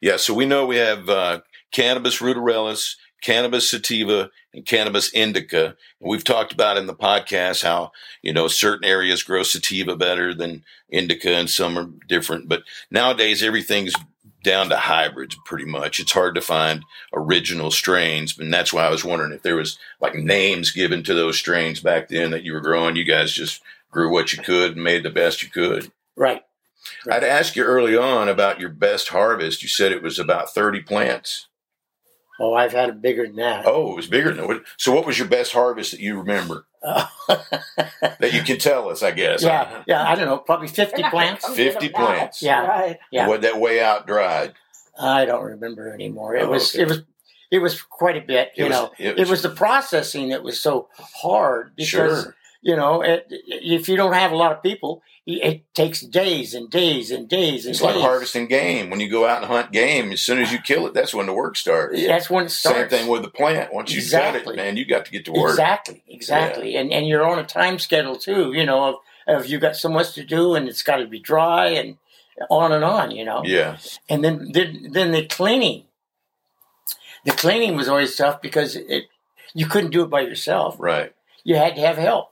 Yeah. 0.00 0.16
So 0.16 0.32
we 0.32 0.46
know 0.46 0.64
we 0.66 0.76
have 0.76 1.08
uh, 1.08 1.40
cannabis 1.72 2.20
ruderalis, 2.20 2.96
cannabis 3.20 3.70
sativa, 3.70 4.30
and 4.54 4.66
cannabis 4.66 5.12
indica. 5.12 5.76
And 6.00 6.10
we've 6.10 6.24
talked 6.24 6.52
about 6.52 6.76
in 6.76 6.86
the 6.86 6.94
podcast 6.94 7.62
how 7.62 7.92
you 8.22 8.32
know 8.32 8.48
certain 8.48 8.88
areas 8.88 9.22
grow 9.22 9.42
sativa 9.42 9.96
better 9.96 10.34
than 10.34 10.64
indica, 10.88 11.30
and 11.34 11.50
some 11.50 11.78
are 11.78 11.88
different. 12.08 12.48
But 12.48 12.62
nowadays, 12.90 13.42
everything's 13.42 13.94
down 14.42 14.68
to 14.68 14.76
hybrids 14.76 15.36
pretty 15.44 15.64
much. 15.64 16.00
It's 16.00 16.12
hard 16.12 16.34
to 16.34 16.40
find 16.40 16.84
original 17.12 17.70
strains, 17.70 18.38
and 18.38 18.52
that's 18.52 18.72
why 18.72 18.86
I 18.86 18.90
was 18.90 19.04
wondering 19.04 19.32
if 19.32 19.42
there 19.42 19.56
was 19.56 19.78
like 20.00 20.14
names 20.14 20.70
given 20.70 21.02
to 21.04 21.14
those 21.14 21.38
strains 21.38 21.80
back 21.80 22.08
then 22.08 22.30
that 22.30 22.44
you 22.44 22.52
were 22.52 22.60
growing. 22.60 22.96
You 22.96 23.04
guys 23.04 23.32
just 23.32 23.62
grew 23.90 24.10
what 24.10 24.32
you 24.32 24.42
could 24.42 24.72
and 24.72 24.84
made 24.84 25.02
the 25.02 25.10
best 25.10 25.42
you 25.42 25.50
could. 25.50 25.92
Right. 26.16 26.42
I'd 27.10 27.24
ask 27.24 27.56
you 27.56 27.64
early 27.64 27.96
on 27.96 28.28
about 28.28 28.60
your 28.60 28.70
best 28.70 29.08
harvest. 29.08 29.62
You 29.62 29.68
said 29.68 29.92
it 29.92 30.02
was 30.02 30.18
about 30.18 30.52
30 30.52 30.80
plants. 30.82 31.46
Oh, 32.40 32.54
I've 32.54 32.72
had 32.72 32.88
it 32.88 33.02
bigger 33.02 33.26
than 33.26 33.36
that. 33.36 33.64
Oh, 33.66 33.92
it 33.92 33.96
was 33.96 34.06
bigger 34.06 34.32
than 34.32 34.46
that. 34.46 34.62
So, 34.76 34.92
what 34.92 35.06
was 35.06 35.18
your 35.18 35.28
best 35.28 35.52
harvest 35.52 35.90
that 35.92 36.00
you 36.00 36.18
remember 36.18 36.66
that 36.82 38.30
you 38.32 38.42
can 38.42 38.58
tell 38.58 38.88
us, 38.88 39.02
I 39.02 39.10
guess? 39.12 39.42
yeah, 39.42 39.82
yeah. 39.86 40.02
I 40.02 40.14
don't 40.14 40.26
know, 40.26 40.38
probably 40.38 40.68
fifty 40.68 41.02
plants. 41.10 41.46
50 41.48 41.88
plants. 41.90 42.42
Yeah. 42.42 42.66
Right. 42.66 42.98
Yeah. 43.10 43.28
What 43.28 43.42
that 43.42 43.60
way 43.60 43.82
out 43.82 44.06
dried? 44.06 44.54
I 44.98 45.24
don't 45.24 45.44
remember 45.44 45.92
anymore. 45.92 46.34
It 46.36 46.42
Oh, 46.44 46.50
was 46.50 46.74
okay. 46.74 46.82
it 46.82 46.88
was 46.88 47.02
it 47.50 47.58
was 47.58 47.82
quite 47.82 48.16
a 48.16 48.20
bit. 48.26 48.52
You 48.56 48.64
It 48.66 48.68
was- 48.70 48.76
know, 48.78 48.90
it 48.98 49.06
it 49.10 49.18
was- 49.20 49.30
was, 49.30 49.42
the 49.42 49.50
processing 49.50 50.30
that 50.30 50.42
was 50.42 50.60
so 50.60 50.88
hard 50.98 51.76
because 51.76 51.88
Sure. 51.88 52.36
You 52.62 52.76
know 52.76 53.02
it, 53.02 53.26
if 53.28 53.88
you 53.88 53.96
don't 53.96 54.12
have 54.14 54.32
a 54.32 54.36
lot 54.36 54.52
of 54.52 54.62
people, 54.62 55.02
it 55.26 55.62
takes 55.74 56.00
days 56.00 56.54
and 56.54 56.70
days 56.70 57.10
and 57.10 57.28
days 57.28 57.64
and 57.66 57.70
It's 57.74 57.80
days. 57.80 57.94
like 57.94 57.96
harvesting 57.96 58.46
game. 58.48 58.88
When 58.90 58.98
you 59.00 59.10
go 59.10 59.26
out 59.26 59.38
and 59.42 59.46
hunt 59.46 59.70
game, 59.72 60.10
as 60.12 60.20
soon 60.22 60.38
as 60.38 60.50
you 60.52 60.58
kill 60.58 60.86
it, 60.86 60.94
that's 60.94 61.12
when 61.14 61.26
the 61.26 61.32
work 61.32 61.56
starts. 61.56 62.00
That's 62.06 62.28
when 62.30 62.46
it 62.46 62.50
starts. 62.50 62.78
Same 62.78 62.88
thing 62.88 63.08
with 63.08 63.22
the 63.22 63.30
plant. 63.30 63.72
Once 63.72 63.92
you 63.92 64.00
got 64.00 64.34
Exactly. 64.34 64.54
it, 64.54 64.56
man, 64.56 64.76
you 64.76 64.84
got 64.84 65.04
to 65.04 65.10
get 65.12 65.24
to 65.26 65.32
work. 65.32 65.50
Exactly, 65.50 66.02
exactly, 66.08 66.76
and 66.76 66.92
and 66.92 67.06
you're 67.06 67.28
on 67.28 67.38
a 67.38 67.44
time 67.44 67.78
schedule 67.78 68.16
too. 68.16 68.52
You 68.52 68.64
know, 68.66 68.84
of, 69.26 69.42
of 69.42 69.46
you 69.46 69.58
got 69.58 69.76
so 69.76 69.88
much 69.88 70.14
to 70.14 70.24
do, 70.24 70.54
and 70.54 70.68
it's 70.68 70.82
got 70.82 70.96
to 70.96 71.06
be 71.06 71.18
dry, 71.20 71.66
and 71.68 71.98
on 72.50 72.72
and 72.72 72.82
on. 72.84 73.10
You 73.12 73.24
know, 73.24 73.42
Yeah. 73.44 73.76
and 74.08 74.24
then 74.24 74.50
then 74.52 74.88
then 74.92 75.12
the 75.12 75.26
cleaning. 75.26 75.84
The 77.24 77.30
cleaning 77.32 77.76
was 77.76 77.88
always 77.88 78.16
tough 78.16 78.42
because 78.42 78.74
it 78.74 79.04
you 79.54 79.66
couldn't 79.66 79.90
do 79.90 80.02
it 80.02 80.10
by 80.10 80.22
yourself. 80.22 80.74
Right. 80.80 81.14
You 81.44 81.54
had 81.54 81.76
to 81.76 81.80
have 81.80 81.96
help, 81.96 82.31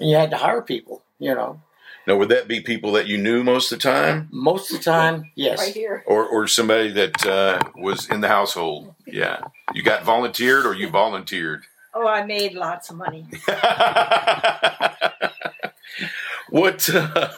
and 0.00 0.08
you 0.10 0.16
had 0.16 0.30
to 0.30 0.36
hire 0.36 0.62
people. 0.62 1.02
You 1.18 1.34
know, 1.34 1.60
Now, 2.06 2.16
would 2.16 2.28
that 2.28 2.46
be 2.48 2.60
people 2.60 2.92
that 2.92 3.06
you 3.06 3.16
knew 3.18 3.42
most 3.42 3.72
of 3.72 3.78
the 3.78 3.82
time? 3.82 4.28
most 4.30 4.70
of 4.70 4.78
the 4.78 4.84
time, 4.84 5.30
yes. 5.34 5.58
Right 5.60 5.74
here. 5.74 6.04
or 6.06 6.26
or 6.26 6.46
somebody 6.46 6.90
that 6.92 7.26
uh, 7.26 7.58
was 7.76 8.08
in 8.10 8.20
the 8.20 8.28
household. 8.28 8.94
Yeah, 9.06 9.40
you 9.74 9.82
got 9.82 10.04
volunteered 10.04 10.66
or 10.66 10.74
you 10.74 10.88
volunteered. 10.90 11.64
Oh, 11.94 12.06
I 12.06 12.24
made 12.26 12.52
lots 12.52 12.90
of 12.90 12.96
money. 12.96 13.26
what 16.50 16.88
uh, 16.94 17.30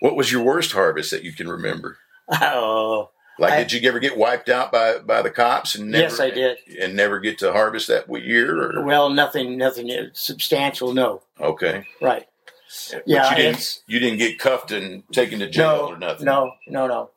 what 0.00 0.16
was 0.16 0.30
your 0.30 0.42
worst 0.42 0.72
harvest 0.72 1.10
that 1.10 1.24
you 1.24 1.32
can 1.32 1.48
remember? 1.48 1.98
Oh, 2.30 3.10
Like, 3.38 3.52
I- 3.54 3.64
did 3.64 3.72
you 3.72 3.88
ever 3.88 3.98
get 3.98 4.16
wiped 4.16 4.48
out 4.48 4.70
by 4.70 4.98
by 4.98 5.22
the 5.22 5.30
cops 5.30 5.74
and 5.74 5.90
never, 5.90 6.04
yes, 6.04 6.20
I 6.20 6.30
did. 6.30 6.58
and 6.80 6.94
never 6.94 7.18
get 7.20 7.38
to 7.38 7.52
harvest 7.52 7.88
that 7.88 8.08
year? 8.22 8.78
Or 8.78 8.84
Well, 8.84 9.10
nothing, 9.10 9.56
nothing 9.58 9.90
substantial. 10.12 10.92
No, 10.94 11.22
okay, 11.40 11.84
right. 12.00 12.26
But 12.92 13.02
Yeah, 13.06 13.30
you 13.30 13.36
didn't 13.36 13.80
you 13.86 13.98
didn't 14.00 14.18
get 14.18 14.38
cuffed 14.38 14.72
and 14.72 15.02
taken 15.12 15.38
to 15.40 15.48
jail 15.48 15.88
no, 15.88 15.94
or 15.94 15.98
nothing. 15.98 16.26
no, 16.26 16.52
no, 16.68 16.86
no. 16.86 17.10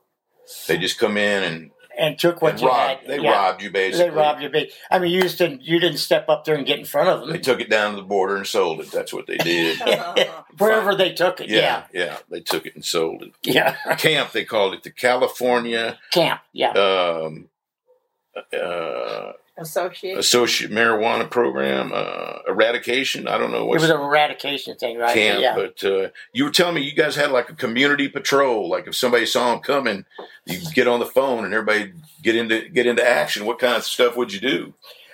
they 0.67 0.77
just 0.77 0.97
come 0.99 1.17
in 1.17 1.43
and, 1.43 1.71
And 1.99 2.19
took 2.19 2.43
what 2.43 2.51
and 2.53 2.61
you 2.61 2.67
robbed. 2.67 2.99
had. 3.01 3.07
They 3.09 3.19
Yeah. 3.19 3.31
robbed 3.31 3.63
you 3.63 3.71
basically. 3.71 4.09
They 4.11 4.15
robbed 4.15 4.41
you. 4.43 4.49
Big. 4.49 4.69
I 4.91 4.99
mean, 4.99 5.11
you 5.11 5.21
just 5.23 5.39
didn't. 5.39 5.63
You 5.63 5.79
didn't 5.79 5.97
step 5.97 6.29
up 6.29 6.45
there 6.45 6.53
and 6.55 6.63
get 6.65 6.77
in 6.77 6.85
front 6.85 7.09
of 7.09 7.21
them. 7.21 7.31
They 7.31 7.39
took 7.39 7.59
it 7.59 7.69
down 7.71 7.95
to 7.95 7.97
the 7.97 8.07
border 8.07 8.35
and 8.35 8.45
sold 8.45 8.81
it. 8.81 8.91
That's 8.91 9.11
what 9.11 9.25
they 9.25 9.37
did. 9.37 9.79
Wherever 10.59 10.93
they 10.93 11.13
took 11.13 11.41
it. 11.41 11.49
yeah, 11.49 11.85
Yeah. 11.91 12.03
yeah, 12.05 12.17
they 12.29 12.41
took 12.41 12.67
it 12.67 12.75
and 12.75 12.85
sold 12.85 13.23
it. 13.23 13.31
Yeah. 13.41 13.75
Camp, 13.97 14.31
they 14.31 14.45
called 14.45 14.75
it 14.75 14.83
the 14.83 14.91
California 14.91 15.97
Camp. 16.11 16.41
Yeah. 16.53 16.71
um, 16.73 17.49
uh, 18.53 19.31
Associate. 19.59 20.17
Associate 20.17 20.69
Marijuana 20.71 21.29
Program 21.29 21.91
uh, 21.93 22.39
Eradication. 22.47 23.27
I 23.27 23.37
don't 23.39 23.51
know 23.51 23.63
It 23.73 23.79
was 23.81 23.89
an 23.89 23.99
eradication 23.99 24.75
thing, 24.77 24.97
right? 24.97 25.13
camp, 25.15 25.41
Yeah. 25.41 25.55
but 25.55 25.83
uh, 25.83 26.09
you 26.31 26.43
were 26.45 26.51
telling 26.51 26.75
me 26.75 26.81
you 26.81 26.93
guys 26.93 27.15
had 27.15 27.31
like 27.31 27.49
a 27.49 27.55
community 27.55 28.07
patrol. 28.07 28.69
Like 28.69 28.85
if 28.87 28.95
somebody 28.95 29.25
saw 29.25 29.51
them 29.51 29.59
coming, 29.61 30.05
you 30.45 30.59
get 30.73 30.87
on 30.87 30.99
the 30.99 31.05
phone 31.07 31.43
and 31.45 31.53
everybody 31.53 31.93
get 32.21 32.35
into 32.35 32.69
get 32.69 32.85
into 32.85 33.07
action. 33.07 33.45
What 33.45 33.57
kind 33.59 33.75
of 33.75 33.83
stuff 33.83 34.15
would 34.15 34.31
you 34.31 34.39
do? 34.39 34.73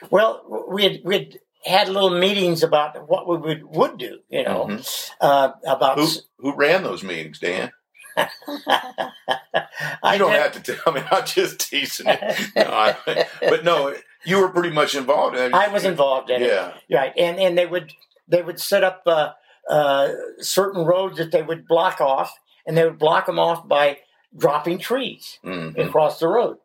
Well, 0.10 0.66
we 0.68 0.84
had 0.84 1.02
we 1.06 1.16
had 1.16 1.40
had 1.66 1.88
little 1.88 2.10
meetings 2.20 2.62
about 2.64 3.08
what 3.08 3.26
we 3.28 3.38
would 3.38 3.64
would 3.64 3.98
do. 3.98 4.20
You 4.30 4.44
know, 4.44 4.66
Mhm. 4.70 5.10
uh, 5.22 5.52
about. 5.66 5.98
Who 6.00 6.08
who 6.40 6.54
ran 6.54 6.84
those 6.84 7.04
meetings, 7.04 7.40
Dan? 7.40 7.72
I 8.18 10.14
You 10.14 10.20
don't 10.20 10.32
did- 10.32 10.42
have 10.42 10.64
to 10.64 10.74
tell 10.76 10.94
me. 10.94 11.02
I'm 11.12 11.26
just 11.26 11.60
teasing 11.60 12.08
it. 12.10 12.40
No, 12.56 12.64
I, 12.72 12.96
but 13.42 13.64
no, 13.64 13.96
you 14.26 14.40
were 14.40 14.50
pretty 14.50 14.70
much 14.70 14.96
involved. 14.96 15.36
in 15.38 15.44
it. 15.48 15.54
I 15.54 15.68
was 15.70 15.86
involved 15.86 16.30
in 16.30 16.42
it. 16.42 16.48
Yeah. 16.88 17.00
Right, 17.00 17.14
and 17.18 17.40
and 17.40 17.58
they 17.58 17.66
would 17.66 17.94
they 18.28 18.42
would 18.42 18.60
set 18.60 18.84
up 18.84 19.04
uh, 19.06 19.32
uh, 19.70 20.10
certain 20.40 20.86
roads 20.86 21.18
that 21.18 21.32
they 21.32 21.42
would 21.44 21.68
block 21.68 22.00
off, 22.02 22.38
and 22.66 22.78
they 22.78 22.84
would 22.86 23.00
block 23.00 23.26
them 23.26 23.40
off 23.40 23.68
by 23.68 24.00
dropping 24.36 24.80
trees 24.80 25.40
Mhm. 25.44 25.78
across 25.88 26.20
the 26.20 26.28
road. 26.28 26.58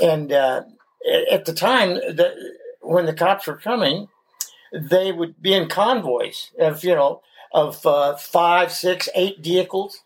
And 0.00 0.32
uh, 0.32 0.62
at 1.30 1.44
the 1.44 1.52
time, 1.54 1.94
the, 1.94 2.34
when 2.80 3.06
the 3.06 3.14
cops 3.14 3.46
were 3.46 3.56
coming, 3.56 4.08
they 4.72 5.10
would 5.10 5.40
be 5.42 5.52
in 5.54 5.68
convoys 5.68 6.50
of 6.58 6.84
you 6.84 6.94
know 6.94 7.22
of 7.52 7.84
uh, 7.84 8.14
five, 8.16 8.70
six, 8.72 9.08
eight 9.14 9.40
vehicles 9.40 10.02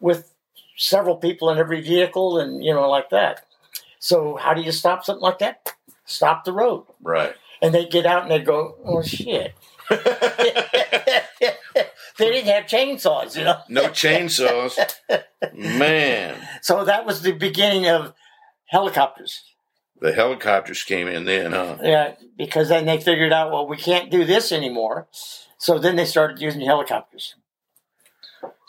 with 0.00 0.32
several 0.78 1.16
people 1.16 1.50
in 1.50 1.58
every 1.58 1.80
vehicle, 1.82 2.38
and 2.38 2.64
you 2.64 2.72
know 2.72 2.88
like 2.88 3.10
that. 3.10 3.44
So 3.98 4.36
how 4.36 4.54
do 4.54 4.62
you 4.62 4.72
stop 4.72 5.04
something 5.04 5.22
like 5.22 5.38
that? 5.40 5.72
Stop 6.06 6.44
the 6.44 6.52
road 6.52 6.86
Right. 7.02 7.34
and 7.60 7.74
they'd 7.74 7.90
get 7.90 8.06
out 8.06 8.22
and 8.22 8.30
they'd 8.30 8.46
go, 8.46 8.76
"Oh 8.84 9.02
shit!" 9.02 9.54
they 12.18 12.30
didn't 12.30 12.46
have 12.46 12.64
chainsaws, 12.64 13.36
you 13.36 13.44
know. 13.44 13.58
no 13.68 13.88
chainsaws. 13.88 14.78
Man, 15.54 16.36
So 16.62 16.84
that 16.84 17.04
was 17.06 17.22
the 17.22 17.32
beginning 17.32 17.86
of 17.88 18.14
helicopters. 18.66 19.42
the 20.00 20.12
helicopters 20.12 20.82
came 20.84 21.08
in 21.08 21.24
then, 21.24 21.52
huh? 21.52 21.78
Yeah, 21.82 22.14
because 22.36 22.68
then 22.68 22.86
they 22.86 22.98
figured 23.00 23.32
out, 23.32 23.50
well, 23.52 23.66
we 23.66 23.76
can't 23.76 24.10
do 24.10 24.24
this 24.24 24.52
anymore. 24.52 25.08
So 25.58 25.78
then 25.78 25.96
they 25.96 26.04
started 26.04 26.40
using 26.40 26.60
helicopters. 26.62 27.34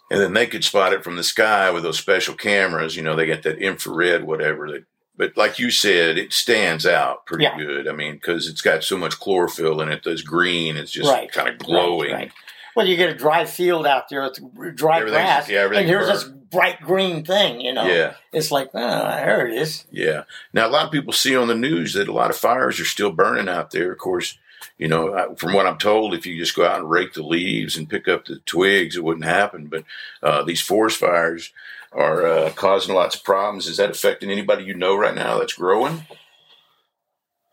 And 0.09 0.21
then 0.21 0.33
they 0.33 0.47
could 0.47 0.63
spot 0.63 0.93
it 0.93 1.03
from 1.03 1.17
the 1.17 1.23
sky 1.23 1.69
with 1.69 1.83
those 1.83 1.97
special 1.99 2.33
cameras. 2.33 2.95
You 2.95 3.01
know, 3.03 3.15
they 3.15 3.25
got 3.27 3.43
that 3.43 3.57
infrared, 3.59 4.23
whatever. 4.23 4.71
That, 4.71 4.85
but 5.17 5.35
like 5.35 5.59
you 5.59 5.71
said, 5.71 6.17
it 6.17 6.31
stands 6.33 6.85
out 6.85 7.25
pretty 7.25 7.43
Yeah. 7.45 7.57
good. 7.57 7.87
I 7.87 7.91
mean, 7.91 8.13
because 8.13 8.47
it's 8.47 8.61
got 8.61 8.83
so 8.83 8.97
much 8.97 9.19
chlorophyll 9.19 9.81
in 9.81 9.89
it. 9.89 10.03
That's 10.03 10.21
green. 10.21 10.77
It's 10.77 10.91
just 10.91 11.09
Right, 11.09 11.31
kind 11.31 11.49
of 11.49 11.57
glowing. 11.57 12.11
Right, 12.11 12.17
right. 12.19 12.31
Well, 12.75 12.87
you 12.87 12.95
get 12.95 13.09
a 13.09 13.15
dry 13.15 13.45
field 13.45 13.87
out 13.87 14.07
there 14.07 14.29
with 14.53 14.75
dry 14.75 15.01
grass, 15.01 15.49
yeah, 15.49 15.65
and 15.65 15.87
here's 15.87 16.05
burnt. 16.07 16.19
this 16.19 16.29
bright 16.51 16.79
green 16.81 17.25
thing. 17.25 17.59
You 17.59 17.73
know, 17.73 17.87
Yeah. 17.87 18.13
it's 18.31 18.51
like, 18.51 18.69
oh, 18.75 18.79
there 19.07 19.47
it 19.47 19.55
is. 19.55 19.85
Yeah. 19.91 20.23
Now, 20.53 20.67
a 20.67 20.69
lot 20.69 20.85
of 20.85 20.91
people 20.91 21.11
see 21.11 21.35
on 21.35 21.47
the 21.47 21.55
news 21.55 21.93
that 21.93 22.07
a 22.07 22.13
lot 22.13 22.29
of 22.29 22.37
fires 22.37 22.79
are 22.79 22.85
still 22.85 23.11
burning 23.11 23.49
out 23.49 23.71
there. 23.71 23.91
Of 23.91 23.97
course, 23.97 24.37
you 24.77 24.87
know, 24.87 25.33
from 25.39 25.53
what 25.53 25.65
I'm 25.65 25.79
told, 25.79 26.13
if 26.13 26.27
you 26.27 26.37
just 26.37 26.55
go 26.55 26.67
out 26.67 26.77
and 26.79 26.87
rake 26.89 27.13
the 27.13 27.23
leaves 27.23 27.75
and 27.77 27.89
pick 27.89 28.07
up 28.07 28.25
the 28.25 28.37
twigs, 28.45 28.95
it 28.95 29.03
wouldn't 29.03 29.25
happen. 29.25 29.65
But 29.65 29.83
uh, 30.21 30.43
these 30.43 30.61
forest 30.61 30.99
fires 30.99 31.51
are 31.91 32.25
uh, 32.25 32.51
causing 32.51 32.93
lots 32.95 33.15
of 33.15 33.23
problems. 33.23 33.67
Is 33.67 33.77
that 33.77 33.89
affecting 33.89 34.29
anybody 34.29 34.63
you 34.65 34.73
know 34.73 34.95
right 34.95 35.15
now 35.15 35.39
that's 35.39 35.53
growing? 35.53 36.05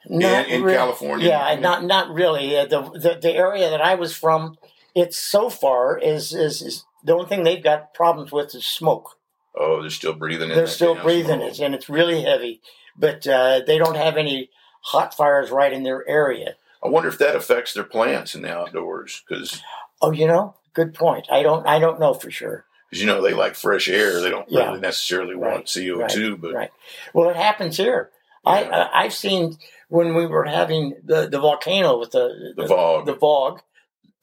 Not 0.06 0.48
in 0.48 0.62
rea- 0.62 0.74
California? 0.74 1.28
Yeah, 1.28 1.58
not 1.58 1.84
not 1.84 2.10
really. 2.12 2.56
Uh, 2.56 2.66
the, 2.66 2.82
the 2.90 3.18
the 3.22 3.32
area 3.34 3.70
that 3.70 3.80
I 3.80 3.94
was 3.94 4.14
from, 4.14 4.56
it's 4.94 5.16
so 5.16 5.48
far 5.48 5.96
is 5.98 6.34
is, 6.34 6.60
is 6.60 6.84
the 7.02 7.14
only 7.14 7.26
thing 7.26 7.42
they've 7.44 7.62
got 7.62 7.94
problems 7.94 8.30
with 8.30 8.54
is 8.54 8.66
smoke. 8.66 9.18
Oh, 9.56 9.80
they're 9.80 9.90
still 9.90 10.12
breathing 10.12 10.50
in 10.50 10.56
They're 10.56 10.66
still 10.66 10.94
breathing 11.00 11.40
smoke. 11.40 11.52
it, 11.52 11.60
and 11.60 11.74
it's 11.74 11.88
really 11.88 12.22
heavy. 12.22 12.60
But 12.96 13.26
uh, 13.26 13.60
they 13.66 13.78
don't 13.78 13.96
have 13.96 14.16
any 14.16 14.50
hot 14.82 15.14
fires 15.14 15.50
right 15.50 15.72
in 15.72 15.84
their 15.84 16.06
area. 16.08 16.56
I 16.82 16.88
wonder 16.88 17.08
if 17.08 17.18
that 17.18 17.34
affects 17.36 17.72
their 17.72 17.84
plants 17.84 18.34
in 18.34 18.42
the 18.42 18.52
outdoors 18.54 19.22
because, 19.26 19.62
Oh, 20.02 20.10
you 20.10 20.26
know, 20.26 20.54
good 20.74 20.92
point. 20.92 21.26
I 21.30 21.42
don't 21.42 21.66
I 21.66 21.78
don't 21.78 21.98
know 21.98 22.12
for 22.12 22.30
sure. 22.30 22.66
You 23.00 23.06
know, 23.06 23.22
they 23.22 23.34
like 23.34 23.54
fresh 23.54 23.88
air. 23.88 24.20
They 24.20 24.30
don't 24.30 24.50
Yeah. 24.50 24.66
really 24.68 24.80
necessarily 24.80 25.34
Right, 25.34 25.52
want 25.52 25.66
CO2, 25.66 26.40
but 26.40 26.52
Right. 26.52 26.70
Well, 27.12 27.30
it 27.30 27.36
happens 27.36 27.76
here. 27.76 28.10
I 28.44 28.62
Yeah. 28.62 28.88
I 28.92 29.04
I've 29.04 29.12
seen 29.14 29.58
when 29.88 30.14
we 30.14 30.26
were 30.26 30.44
having 30.44 30.96
the, 31.04 31.28
the 31.28 31.38
volcano 31.38 31.98
with 31.98 32.10
the 32.12 32.52
the 32.56 32.66
fog, 32.66 33.06
the 33.06 33.14
fog, 33.14 33.60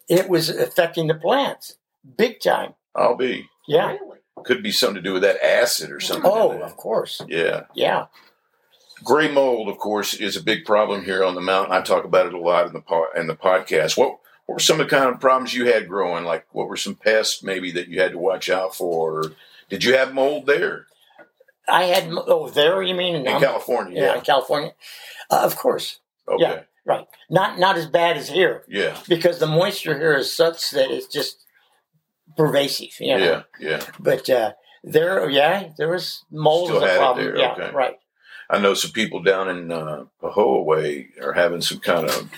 it 0.10 0.28
was 0.30 0.50
affecting 0.50 1.08
the 1.08 1.16
plants 1.16 1.78
big 2.18 2.40
time. 2.40 2.74
I'll 2.96 3.16
be. 3.16 3.50
Yeah. 3.68 3.92
Really? 3.94 4.18
Could 4.44 4.64
be 4.64 4.72
something 4.72 4.96
to 4.96 5.02
do 5.02 5.14
with 5.14 5.22
that 5.22 5.44
acid 5.44 5.92
or 5.92 6.00
something. 6.00 6.30
Oh, 6.32 6.50
there. 6.54 6.64
of 6.64 6.76
course. 6.76 7.22
Yeah. 7.28 7.66
Yeah. 7.76 8.06
Gray 9.04 9.32
mold, 9.32 9.68
of 9.68 9.78
course, 9.78 10.14
is 10.14 10.36
a 10.36 10.44
big 10.44 10.64
problem 10.66 11.04
here 11.06 11.24
on 11.24 11.34
the 11.36 11.42
mountain. 11.42 11.74
I 11.74 11.82
talk 11.82 12.04
about 12.06 12.28
it 12.28 12.34
a 12.34 12.40
lot 12.40 12.68
in 12.68 12.74
the 12.74 12.82
po- 12.82 13.08
in 13.16 13.26
the 13.28 13.36
podcast. 13.36 13.98
What, 13.98 14.20
what 14.52 14.56
were 14.56 14.60
some 14.60 14.82
of 14.82 14.90
the 14.90 14.94
kind 14.94 15.10
of 15.10 15.22
problems 15.22 15.54
you 15.54 15.66
had 15.68 15.88
growing? 15.88 16.26
Like, 16.26 16.46
what 16.52 16.68
were 16.68 16.76
some 16.76 16.96
pests 16.96 17.42
maybe 17.42 17.72
that 17.72 17.88
you 17.88 18.02
had 18.02 18.12
to 18.12 18.18
watch 18.18 18.50
out 18.50 18.76
for? 18.76 19.32
Did 19.70 19.86
you 19.86 19.96
have 19.96 20.14
mold 20.14 20.46
there 20.46 20.88
I 21.70 21.84
had 21.86 22.10
oh 22.12 22.50
there 22.50 22.82
you 22.82 22.94
mean 22.94 23.16
in 23.16 23.26
um, 23.30 23.40
California? 23.42 23.96
yeah, 23.98 24.08
Yeah. 24.08 24.16
in 24.16 24.22
California, 24.22 24.74
uh, 25.30 25.42
of 25.46 25.56
course. 25.56 26.00
Okay. 26.28 26.44
yeah. 26.44 26.60
Right. 26.86 27.08
Not 27.30 27.60
not 27.60 27.78
as 27.78 27.86
bad 27.86 28.18
as 28.18 28.28
here 28.28 28.66
Yeah. 28.68 28.98
because 29.08 29.40
the 29.40 29.48
moisture 29.48 29.98
here 29.98 30.18
is 30.18 30.36
such 30.36 30.72
that 30.72 30.92
it's 30.92 31.08
just 31.08 31.46
pervasive. 32.36 33.00
You 33.00 33.18
know? 33.18 33.24
Yeah. 33.24 33.44
Yeah. 33.62 33.86
But 34.00 34.30
uh, 34.30 34.52
there, 34.84 35.30
yeah, 35.30 35.70
there 35.78 35.88
was 35.90 36.26
mold 36.30 36.68
Still 36.68 36.82
had 36.82 36.96
a 36.96 37.00
problem. 37.00 37.26
there, 37.26 37.38
Yeah. 37.38 37.52
okay. 37.54 37.72
Right. 37.72 37.98
I 38.50 38.60
know 38.60 38.74
some 38.74 38.92
people 38.92 39.24
down 39.24 39.48
in 39.48 39.72
uh, 39.72 40.06
Pahoa 40.22 40.66
way 40.66 41.08
are 41.24 41.32
having 41.32 41.62
some 41.62 41.80
kind 41.80 42.10
of 42.10 42.30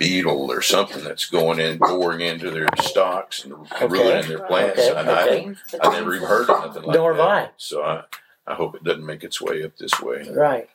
beetle 0.00 0.50
or 0.50 0.62
something 0.62 1.04
that's 1.04 1.26
going 1.26 1.60
in, 1.60 1.78
boring 1.78 2.22
into 2.22 2.50
their 2.50 2.66
stalks 2.80 3.44
and 3.44 3.52
ruining 3.88 4.28
their 4.28 4.40
plants. 4.40 4.80
Okay, 4.80 4.98
And 4.98 5.08
I, 5.10 5.28
okay. 5.28 5.54
I 5.80 5.92
never 5.92 6.14
even 6.16 6.26
heard 6.26 6.50
of 6.50 6.66
nothing 6.66 6.82
like 6.84 6.96
Nor 6.96 7.14
have. 7.14 7.20
I. 7.20 7.50
So 7.58 7.84
I, 7.84 8.04
I 8.46 8.54
hope 8.54 8.74
it 8.74 8.82
doesn't 8.82 9.06
make 9.06 9.22
its 9.22 9.40
way 9.40 9.62
up 9.62 9.76
this 9.76 10.00
way. 10.00 10.28
Right. 10.30 10.68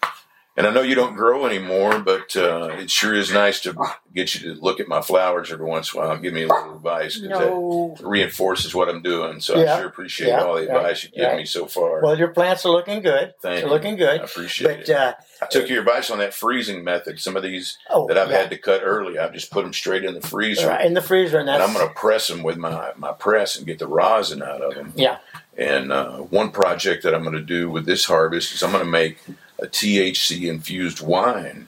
And 0.58 0.66
I 0.66 0.72
know 0.72 0.82
you 0.82 0.96
don't 0.96 1.16
grow 1.18 1.46
anymore, 1.46 2.00
but 2.00 2.34
uh, 2.38 2.70
it 2.80 2.90
sure 2.90 3.14
is 3.14 3.30
nice 3.34 3.60
to 3.62 3.76
get 4.14 4.36
you 4.36 4.54
to 4.56 4.62
look 4.62 4.80
at 4.80 4.88
my 4.88 5.02
flowers 5.02 5.52
every 5.52 5.66
once 5.66 5.94
in 5.94 6.00
a 6.00 6.06
while. 6.08 6.18
Give 6.18 6.34
me 6.34 6.44
a 6.44 6.48
little 6.48 6.76
advice 6.78 7.18
because 7.18 7.40
No. 7.42 7.94
that 7.98 8.08
reinforces 8.08 8.74
what 8.74 8.88
I'm 8.88 9.02
doing. 9.02 9.42
So 9.42 9.58
Yeah. 9.58 9.74
I 9.76 9.80
sure 9.80 9.88
appreciate 9.88 10.30
Yeah. 10.30 10.46
all 10.46 10.56
the 10.56 10.62
advice 10.74 11.04
you've 11.04 11.12
given 11.12 11.36
me 11.36 11.46
so 11.46 11.66
far. 11.66 12.02
Well, 12.02 12.18
your 12.18 12.30
plants 12.30 12.66
are 12.66 12.72
looking 12.72 13.02
good. 13.02 13.34
Thank 13.42 13.58
They're 13.58 13.66
you. 13.66 13.70
looking 13.70 13.98
good. 13.98 14.22
I 14.22 14.24
appreciate 14.24 14.68
But 14.68 14.90
it. 14.90 14.96
uh, 14.96 15.14
I 15.42 15.46
took 15.48 15.68
your 15.68 15.80
advice 15.82 16.10
on 16.10 16.20
that 16.20 16.34
freezing 16.34 16.86
method. 16.86 17.20
Some 17.20 17.36
of 17.36 17.44
these 17.44 17.78
oh, 17.90 18.08
that 18.08 18.18
I've 18.18 18.30
yeah. 18.32 18.38
had 18.38 18.50
to 18.52 18.58
cut 18.58 18.80
early, 18.82 19.20
I've 19.20 19.34
just 19.34 19.52
put 19.52 19.64
them 19.64 19.74
straight 19.74 20.06
in 20.06 20.14
the 20.14 20.22
freezer. 20.22 20.70
Right, 20.70 20.86
in 20.86 20.94
the 20.94 21.02
freezer, 21.02 21.38
and 21.40 21.50
And 21.50 21.62
I'm 21.62 21.74
going 21.74 21.86
to 21.86 21.94
press 21.94 22.30
them 22.30 22.44
with 22.44 22.56
my, 22.56 22.92
my 22.96 23.12
press 23.12 23.58
and 23.58 23.66
get 23.68 23.80
the 23.80 23.88
rosin 23.88 24.42
out 24.42 24.62
of 24.62 24.74
them. 24.76 24.94
yeah. 24.96 25.18
And 25.58 25.92
uh, 25.92 26.18
one 26.20 26.52
project 26.52 27.04
that 27.04 27.14
I'm 27.14 27.24
going 27.24 27.36
to 27.36 27.42
do 27.42 27.70
with 27.70 27.86
this 27.86 28.06
harvest 28.06 28.54
is 28.54 28.64
I'm 28.64 28.72
going 28.72 28.84
to 28.86 28.90
make 28.90 29.18
a 29.60 29.68
THC 29.68 30.50
infused 30.50 31.02
wine. 31.02 31.68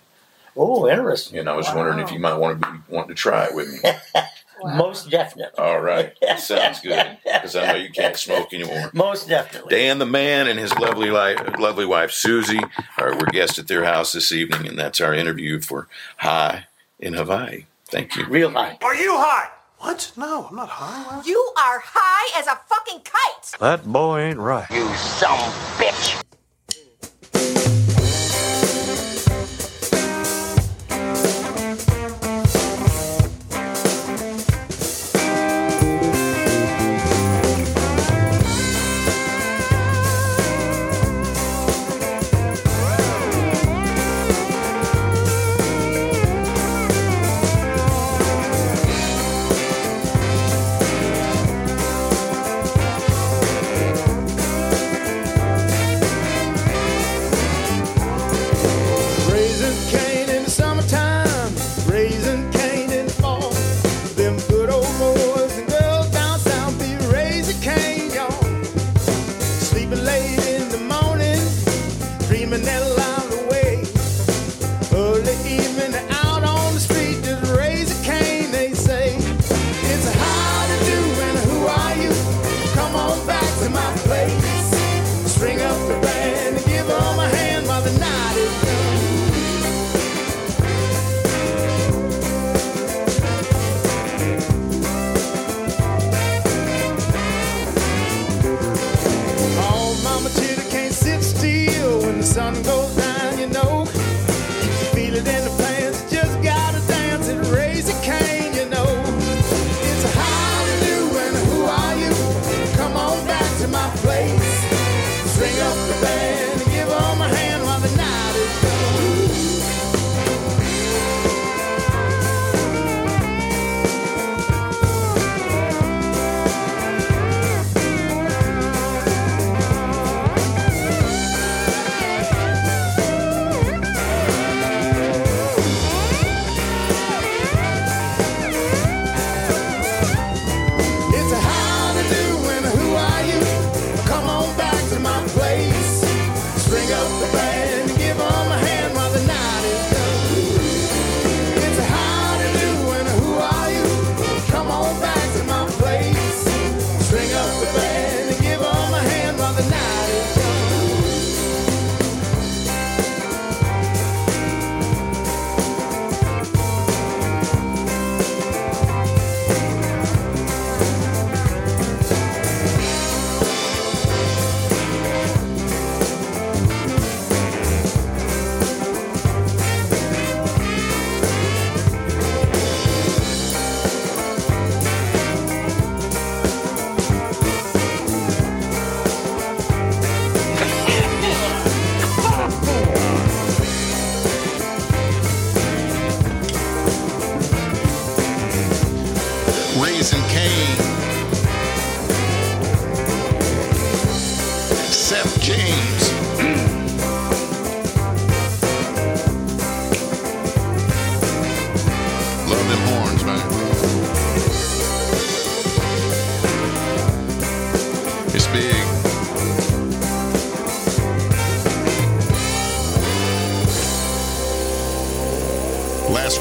Oh, 0.56 0.88
interesting. 0.90 1.38
And 1.40 1.48
I 1.50 1.56
was 1.56 1.68
Wow. 1.68 1.76
wondering 1.78 2.00
if 2.00 2.12
you 2.12 2.20
might 2.20 2.36
want 2.36 2.62
to 2.62 2.68
be 2.72 2.78
wanting 2.90 3.10
to 3.10 3.16
try 3.16 3.46
it 3.46 3.54
with 3.56 3.72
me. 3.72 3.80
Wow. 4.60 4.76
Most 4.76 5.10
definitely. 5.12 5.64
All 5.64 5.80
right, 5.80 6.14
that 6.22 6.40
sounds 6.52 6.80
good 6.82 7.18
because 7.24 7.56
I 7.56 7.68
know 7.68 7.76
you 7.76 7.92
can't 7.92 8.18
smoke 8.18 8.54
anymore. 8.54 8.90
Most 8.94 9.30
definitely. 9.30 9.76
Dan 9.76 10.00
the 10.00 10.06
man 10.08 10.48
and 10.48 10.58
his 10.58 10.74
lovely 10.80 11.12
life, 11.12 11.40
lovely 11.60 11.86
wife 11.86 12.12
Susie 12.12 12.62
are 12.98 13.14
we're 13.16 13.28
guests 13.28 13.60
at 13.60 13.68
their 13.68 13.86
house 13.86 14.14
this 14.14 14.32
evening, 14.32 14.66
and 14.68 14.78
that's 14.80 15.00
our 15.00 15.14
interview 15.14 15.62
for 15.62 15.88
Hi 16.18 16.66
in 17.00 17.14
Hawaii. 17.14 17.66
Thank 17.86 18.16
you. 18.16 18.26
Real 18.26 18.50
high. 18.50 18.80
Are 18.82 18.96
you 18.96 19.16
high? 19.16 19.50
What? 19.78 20.12
No, 20.18 20.48
I'm 20.50 20.56
not 20.56 20.70
high. 20.70 21.22
You 21.24 21.54
are 21.56 21.80
high 21.86 22.40
as 22.40 22.48
a 22.48 22.60
fucking 22.68 23.02
kite. 23.04 23.60
That 23.60 23.86
boy 23.86 24.22
ain't 24.22 24.40
right. 24.40 24.66
You 24.72 24.88
some 24.96 25.38
bitch. 25.78 26.20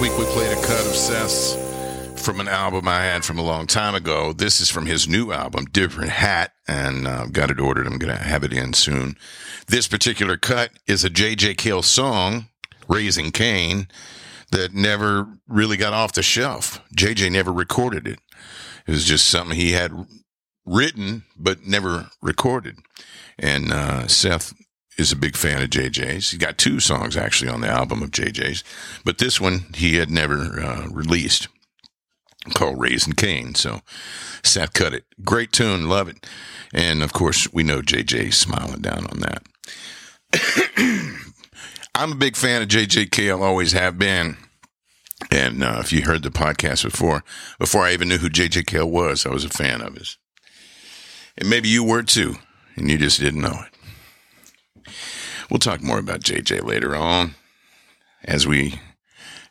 Week 0.00 0.18
we 0.18 0.26
played 0.26 0.52
a 0.52 0.60
cut 0.60 0.84
of 0.86 0.94
Seth's 0.94 1.54
from 2.22 2.38
an 2.38 2.48
album 2.48 2.86
I 2.86 3.04
had 3.04 3.24
from 3.24 3.38
a 3.38 3.42
long 3.42 3.66
time 3.66 3.94
ago. 3.94 4.34
This 4.34 4.60
is 4.60 4.70
from 4.70 4.84
his 4.84 5.08
new 5.08 5.32
album, 5.32 5.64
Different 5.64 6.10
Hat, 6.10 6.52
and 6.68 7.08
uh, 7.08 7.26
got 7.26 7.50
it 7.50 7.58
ordered. 7.58 7.86
I'm 7.86 7.96
going 7.96 8.14
to 8.14 8.22
have 8.22 8.44
it 8.44 8.52
in 8.52 8.74
soon. 8.74 9.16
This 9.68 9.88
particular 9.88 10.36
cut 10.36 10.72
is 10.86 11.02
a 11.02 11.08
J.J. 11.08 11.54
Cale 11.54 11.80
song, 11.80 12.48
Raising 12.88 13.30
Cain, 13.30 13.88
that 14.52 14.74
never 14.74 15.28
really 15.48 15.78
got 15.78 15.94
off 15.94 16.12
the 16.12 16.22
shelf. 16.22 16.82
JJ 16.94 17.32
never 17.32 17.52
recorded 17.52 18.06
it. 18.06 18.18
It 18.86 18.90
was 18.90 19.06
just 19.06 19.26
something 19.26 19.56
he 19.56 19.72
had 19.72 19.92
written 20.66 21.24
but 21.38 21.66
never 21.66 22.10
recorded. 22.20 22.76
And 23.38 23.72
uh, 23.72 24.08
Seth 24.08 24.52
is 24.96 25.12
a 25.12 25.16
big 25.16 25.36
fan 25.36 25.62
of 25.62 25.70
JJ's. 25.70 26.30
He 26.30 26.38
got 26.38 26.58
two 26.58 26.80
songs 26.80 27.16
actually 27.16 27.50
on 27.50 27.60
the 27.60 27.68
album 27.68 28.02
of 28.02 28.10
JJ's, 28.10 28.64
but 29.04 29.18
this 29.18 29.40
one 29.40 29.66
he 29.74 29.96
had 29.96 30.10
never 30.10 30.60
uh, 30.60 30.88
released 30.90 31.48
called 32.54 32.80
Raising 32.80 33.14
Cain. 33.14 33.54
So 33.54 33.80
Seth 34.42 34.72
cut 34.72 34.94
it. 34.94 35.04
Great 35.24 35.52
tune. 35.52 35.88
Love 35.88 36.08
it. 36.08 36.26
And 36.72 37.02
of 37.02 37.12
course, 37.12 37.52
we 37.52 37.62
know 37.62 37.82
JJ 37.82 38.32
smiling 38.32 38.82
down 38.82 39.06
on 39.06 39.20
that. 39.20 39.42
I'm 41.94 42.12
a 42.12 42.16
big 42.16 42.36
fan 42.36 42.62
of 42.62 42.68
JJ 42.68 43.10
Cale, 43.10 43.42
always 43.42 43.72
have 43.72 43.98
been. 43.98 44.36
And 45.30 45.64
uh, 45.64 45.78
if 45.80 45.92
you 45.92 46.02
heard 46.02 46.22
the 46.22 46.30
podcast 46.30 46.84
before, 46.84 47.24
before 47.58 47.84
I 47.84 47.92
even 47.92 48.08
knew 48.08 48.18
who 48.18 48.28
JJ 48.28 48.66
Cale 48.66 48.90
was, 48.90 49.24
I 49.24 49.30
was 49.30 49.44
a 49.44 49.48
fan 49.48 49.80
of 49.80 49.94
his. 49.94 50.18
And 51.38 51.48
maybe 51.48 51.68
you 51.68 51.82
were 51.82 52.02
too, 52.02 52.36
and 52.76 52.90
you 52.90 52.98
just 52.98 53.20
didn't 53.20 53.40
know 53.40 53.62
it. 53.66 53.75
We'll 55.50 55.58
talk 55.58 55.82
more 55.82 55.98
about 55.98 56.20
JJ 56.20 56.64
later 56.64 56.96
on, 56.96 57.34
as 58.24 58.46
we 58.46 58.80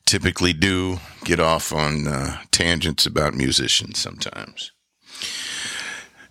typically 0.05 0.53
do 0.53 0.99
get 1.23 1.39
off 1.39 1.71
on 1.73 2.07
uh, 2.07 2.37
tangents 2.51 3.05
about 3.05 3.33
musicians 3.33 3.97
sometimes. 3.99 4.71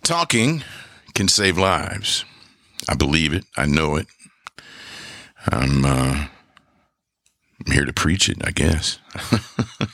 Talking 0.03 0.63
can 1.13 1.27
save 1.27 1.57
lives. 1.57 2.25
I 2.87 2.93
believe 2.95 3.33
it. 3.33 3.45
I 3.57 3.65
know 3.65 3.95
it. 3.95 4.07
I'm, 5.51 5.83
uh, 5.83 6.27
I'm 7.65 7.71
here 7.71 7.85
to 7.85 7.93
preach 7.93 8.29
it, 8.29 8.37
I 8.45 8.51
guess. 8.51 8.99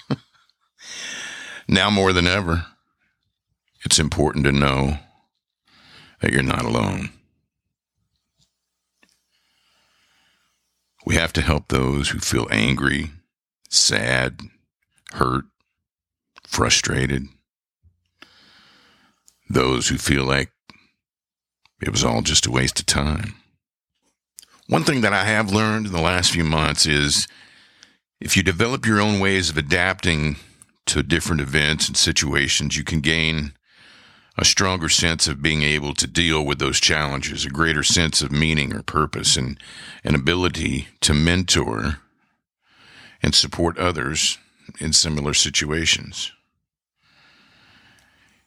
now 1.68 1.90
more 1.90 2.12
than 2.12 2.28
ever, 2.28 2.66
it's 3.86 4.00
important 4.00 4.46
to 4.46 4.52
know 4.52 4.98
that 6.20 6.32
you're 6.34 6.44
not 6.44 6.66
alone. 6.66 7.10
We 11.06 11.16
have 11.16 11.34
to 11.34 11.42
help 11.42 11.68
those 11.68 12.10
who 12.10 12.20
feel 12.20 12.48
angry, 12.52 13.12
sad, 13.70 14.42
hurt, 15.14 15.46
frustrated. 16.46 17.28
Those 19.50 19.90
who 19.90 19.98
feel 19.98 20.24
like 20.24 20.52
it 21.82 21.90
was 21.90 22.04
all 22.04 22.22
just 22.22 22.46
a 22.46 22.52
waste 22.52 22.80
of 22.80 22.86
time. 22.86 23.36
One 24.68 24.84
thing 24.84 25.02
that 25.02 25.14
I 25.14 25.26
have 25.26 25.52
learned 25.52 25.88
in 25.88 25.92
the 25.92 26.00
last 26.00 26.32
few 26.32 26.44
months 26.44 26.86
is 26.86 27.28
if 28.22 28.38
you 28.38 28.44
develop 28.44 28.86
your 28.86 29.02
own 29.02 29.20
ways 29.20 29.50
of 29.50 29.58
adapting 29.58 30.38
to 30.86 31.04
different 31.04 31.42
events 31.42 31.88
and 31.88 31.98
situations, 31.98 32.78
you 32.78 32.84
can 32.84 33.02
gain 33.02 33.54
a 34.42 34.46
stronger 34.46 34.90
sense 34.90 35.28
of 35.28 35.44
being 35.44 35.62
able 35.62 35.94
to 35.94 36.08
deal 36.08 36.44
with 36.44 36.58
those 36.58 36.80
challenges, 36.80 37.46
a 37.46 37.50
greater 37.50 37.84
sense 37.84 38.24
of 38.24 38.32
meaning 38.32 38.74
or 38.74 38.82
purpose, 38.82 39.38
and 39.38 39.56
an 40.04 40.16
ability 40.16 40.88
to 41.00 41.14
mentor 41.14 42.00
and 43.22 43.36
support 43.36 43.78
others 43.78 44.40
in 44.80 44.94
similar 44.94 45.36
situations. 45.36 46.32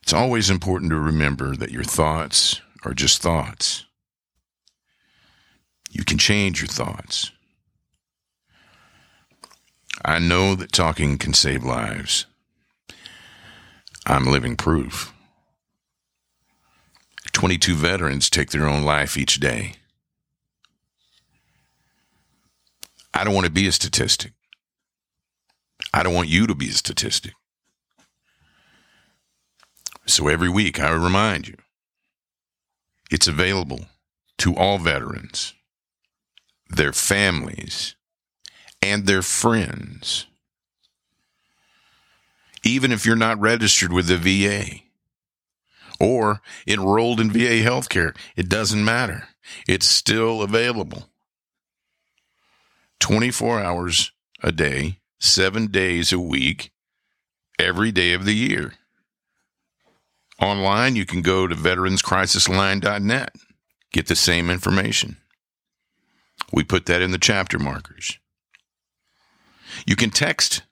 It's 0.03 0.13
always 0.13 0.51
important 0.51 0.91
to 0.91 0.99
remember 0.99 1.55
that 1.55 1.71
your 1.71 1.85
thoughts 1.85 2.61
are 2.85 2.93
just 2.93 3.23
thoughts. 3.23 3.85
You 5.93 6.03
can 6.03 6.19
change 6.19 6.61
your 6.61 6.67
thoughts. 6.67 7.31
I 10.05 10.19
know 10.19 10.57
that 10.57 10.73
talking 10.73 11.19
can 11.19 11.35
save 11.35 11.63
lives. 11.63 12.27
I'm 14.05 14.25
living 14.25 14.57
proof. 14.57 15.14
22 17.35 17.75
veterans 17.75 18.31
take 18.31 18.51
their 18.51 18.67
own 18.67 18.83
life 18.83 19.19
each 19.19 19.41
day. 19.41 19.75
I 23.13 23.25
don't 23.25 23.35
want 23.35 23.45
to 23.45 23.53
be 23.53 23.67
a 23.69 23.73
statistic. 23.73 24.33
I 25.93 26.03
don't 26.03 26.15
want 26.15 26.29
you 26.29 26.47
to 26.47 26.55
be 26.55 26.69
a 26.69 26.73
statistic. 26.73 27.35
So 30.07 30.29
every 30.29 30.49
week 30.49 30.81
I 30.81 30.91
remind 30.93 31.49
you 31.49 31.57
it's 33.11 33.29
available 33.29 33.81
to 34.39 34.55
all 34.55 34.79
veterans, 34.79 35.55
their 36.69 36.93
families, 36.93 37.97
and 38.81 39.07
their 39.07 39.23
friends. 39.23 40.27
Even 42.65 42.93
if 42.93 43.05
you're 43.05 43.17
not 43.17 43.41
registered 43.41 43.93
with 43.93 44.07
the 44.07 44.17
VA 44.17 44.84
or 46.01 46.41
enrolled 46.67 47.21
in 47.21 47.31
VA 47.31 47.63
healthcare, 47.63 48.17
it 48.37 48.49
doesn't 48.49 48.85
matter. 48.85 49.29
It's 49.69 49.87
still 49.87 50.43
available. 50.43 51.05
24 53.01 53.61
hours 53.61 54.13
a 54.43 54.53
day, 54.53 54.99
seven 55.19 55.67
days 55.67 56.13
a 56.13 56.19
week, 56.19 56.73
every 57.59 57.93
day 57.93 58.13
of 58.13 58.25
the 58.25 58.35
year. 58.35 58.75
Online, 60.41 60.97
you 60.97 61.07
can 61.07 61.23
go 61.23 61.47
to 61.47 61.55
veteranscrisisline.net, 61.55 63.37
get 63.93 64.07
the 64.07 64.17
same 64.17 64.51
information. 64.51 65.19
We 66.53 66.65
put 66.65 66.87
that 66.87 67.03
in 67.03 67.11
the 67.11 67.19
chapter 67.19 67.59
markers. 67.59 68.19
You 69.87 69.97
can 69.97 70.11
text, 70.11 70.63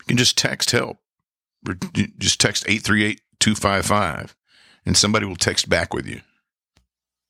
you 0.00 0.06
can 0.06 0.16
just 0.16 0.38
text 0.38 0.70
help. 0.70 0.98
Just 2.18 2.40
text 2.40 2.64
838 2.66 3.20
255 3.42 4.36
and 4.86 4.96
somebody 4.96 5.26
will 5.26 5.34
text 5.34 5.68
back 5.68 5.92
with 5.92 6.06
you. 6.06 6.20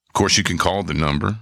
Of 0.08 0.12
course, 0.12 0.36
you 0.36 0.44
can 0.44 0.58
call 0.58 0.82
the 0.82 0.92
number 0.92 1.38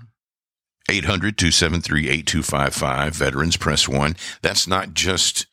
800 0.89 1.37
273 1.37 2.09
8255. 2.09 3.15
Veterans 3.15 3.57
Press 3.57 3.89
1. 3.89 4.15
That's 4.43 4.69
not 4.69 4.95
just 4.95 5.47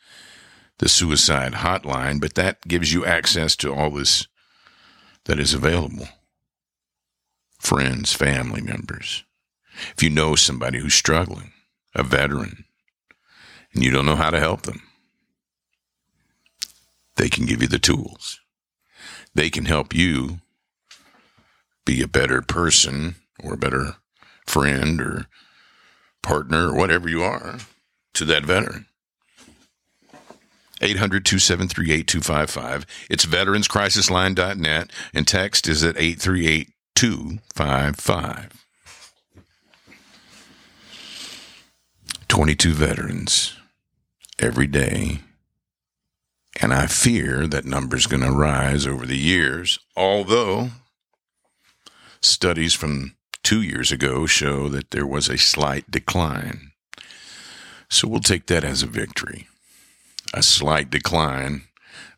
the 0.77 0.87
suicide 0.87 1.53
hotline, 1.53 2.21
but 2.21 2.35
that 2.35 2.61
gives 2.67 2.93
you 2.93 3.05
access 3.05 3.55
to 3.55 3.73
all 3.73 3.89
this 3.89 4.27
that 5.25 5.39
is 5.39 5.55
available. 5.55 6.07
Friends, 7.57 8.13
family 8.13 8.61
members. 8.61 9.23
If 9.95 10.03
you 10.03 10.11
know 10.11 10.35
somebody 10.35 10.77
who's 10.77 10.93
struggling, 10.93 11.53
a 11.95 12.03
veteran, 12.03 12.65
and 13.73 13.83
you 13.83 13.89
don't 13.89 14.05
know 14.05 14.15
how 14.15 14.29
to 14.29 14.39
help 14.39 14.61
them, 14.61 14.83
they 17.15 17.29
can 17.29 17.47
give 17.47 17.63
you 17.63 17.67
the 17.67 17.79
tools. 17.79 18.39
They 19.37 19.51
can 19.51 19.65
help 19.65 19.93
you 19.93 20.39
be 21.85 22.01
a 22.01 22.07
better 22.07 22.41
person 22.41 23.17
or 23.43 23.53
a 23.53 23.57
better 23.57 23.97
friend 24.47 24.99
or 24.99 25.27
partner 26.23 26.69
or 26.69 26.75
whatever 26.75 27.07
you 27.07 27.21
are 27.21 27.59
to 28.15 28.25
that 28.25 28.43
veteran. 28.43 28.87
800 30.81 31.23
273 31.23 31.91
8255. 31.91 32.87
It's 33.11 33.27
veteranscrisisline.net 33.27 34.91
and 35.13 35.27
text 35.27 35.67
is 35.67 35.83
at 35.83 35.97
838 35.97 36.71
255. 36.95 38.65
22 42.27 42.73
veterans 42.73 43.55
every 44.39 44.65
day. 44.65 45.19
And 46.59 46.73
I 46.73 46.87
fear 46.87 47.45
that 47.47 47.65
number's 47.65 48.07
going 48.07 48.23
to 48.23 48.31
rise 48.31 48.87
over 48.87 49.05
the 49.05 49.17
years, 49.17 49.77
although 49.95 50.69
studies 52.21 52.73
from 52.73 53.15
two 53.43 53.61
years 53.61 53.91
ago 53.91 54.25
show 54.25 54.67
that 54.69 54.91
there 54.91 55.05
was 55.05 55.29
a 55.29 55.37
slight 55.37 55.89
decline. 55.91 56.71
So 57.89 58.07
we'll 58.07 58.19
take 58.19 58.47
that 58.47 58.63
as 58.63 58.83
a 58.83 58.87
victory. 58.87 59.47
A 60.33 60.43
slight 60.43 60.89
decline 60.89 61.63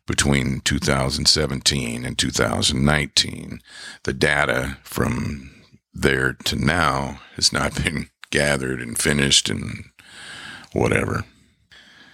between 0.06 0.60
2017 0.64 2.04
and 2.04 2.18
2019. 2.18 3.60
The 4.02 4.12
data 4.12 4.78
from 4.82 5.50
there 5.94 6.32
to 6.32 6.56
now 6.56 7.20
has 7.36 7.52
not 7.52 7.74
been 7.84 8.08
gathered 8.30 8.80
and 8.80 8.98
finished 8.98 9.48
and 9.48 9.84
whatever. 10.72 11.24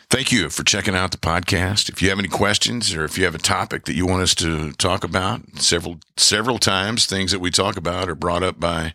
Thank 0.09 0.30
you 0.30 0.50
for 0.50 0.62
checking 0.62 0.94
out 0.94 1.11
the 1.11 1.18
podcast. 1.18 1.88
If 1.88 2.00
you 2.00 2.11
have 2.11 2.18
any 2.18 2.28
questions 2.28 2.94
or 2.94 3.04
if 3.04 3.18
you 3.18 3.24
have 3.24 3.34
a 3.34 3.38
topic 3.38 3.86
that 3.86 3.96
you 3.96 4.07
want 4.07 4.22
us 4.22 4.36
to 4.36 4.70
talk 4.72 5.02
about, 5.02 5.40
several 5.59 5.98
several 6.16 6.59
times 6.59 7.07
things 7.07 7.32
that 7.32 7.40
we 7.40 7.50
talk 7.50 7.76
about 7.76 8.09
are 8.09 8.14
brought 8.14 8.44
up 8.44 8.61
by 8.61 8.94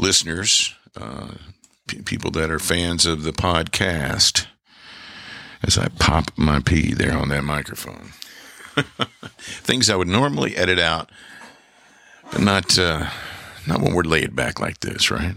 listeners, 0.00 0.74
uh, 0.96 1.28
p- 1.86 2.02
people 2.02 2.32
that 2.32 2.50
are 2.50 2.58
fans 2.58 3.06
of 3.06 3.22
the 3.22 3.32
podcast. 3.32 4.46
As 5.62 5.78
I 5.78 5.86
pop 6.00 6.32
my 6.36 6.58
pee 6.58 6.92
there 6.92 7.16
on 7.16 7.28
that 7.28 7.44
microphone, 7.44 8.10
things 9.38 9.88
I 9.88 9.94
would 9.94 10.08
normally 10.08 10.56
edit 10.56 10.80
out, 10.80 11.08
but 12.32 12.40
not 12.40 12.76
uh, 12.76 13.08
not 13.68 13.80
when 13.80 13.94
we're 13.94 14.02
laid 14.02 14.34
back 14.34 14.58
like 14.58 14.80
this, 14.80 15.08
right? 15.08 15.36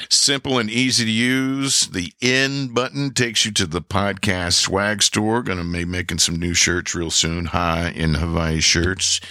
Simple 0.09 0.57
and 0.57 0.67
easy 0.69 1.05
to 1.05 1.11
use. 1.11 1.85
The 1.87 2.11
in 2.19 2.73
button 2.73 3.13
takes 3.13 3.45
you 3.45 3.51
to 3.51 3.67
the 3.67 3.81
podcast 3.81 4.53
swag 4.53 5.03
store. 5.03 5.43
Going 5.43 5.59
to 5.59 5.71
be 5.71 5.85
making 5.85 6.17
some 6.19 6.37
new 6.37 6.55
shirts 6.55 6.95
real 6.95 7.11
soon. 7.11 7.45
Hi 7.45 7.89
in 7.89 8.15
Hawaii 8.15 8.61
shirts. 8.61 9.21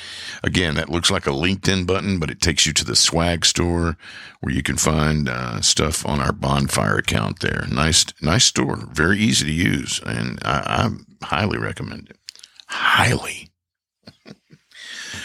Again, 0.45 0.77
that 0.77 0.91
looks 0.91 1.11
like 1.11 1.27
a 1.27 1.31
LinkedIn 1.31 1.87
button, 1.87 2.21
but 2.21 2.31
it 2.31 2.41
takes 2.41 2.67
you 2.67 2.73
to 2.75 2.85
the 2.85 2.95
swag 2.97 3.45
store 3.45 3.97
where 4.41 4.55
you 4.55 4.63
can 4.63 4.77
find 4.77 5.29
uh, 5.29 5.61
stuff 5.61 6.07
on 6.07 6.21
our 6.21 6.33
bonfire 6.33 7.01
account 7.09 7.41
there. 7.41 7.67
Nice, 7.71 8.07
nice 8.21 8.45
store. 8.45 8.77
Very 8.93 9.19
easy 9.19 9.47
to 9.47 9.53
use. 9.53 10.01
And 10.05 10.39
I, 10.45 10.91
I 11.23 11.27
highly 11.27 11.59
recommend 11.59 12.11
it. 12.11 12.19
Highly. 12.69 13.51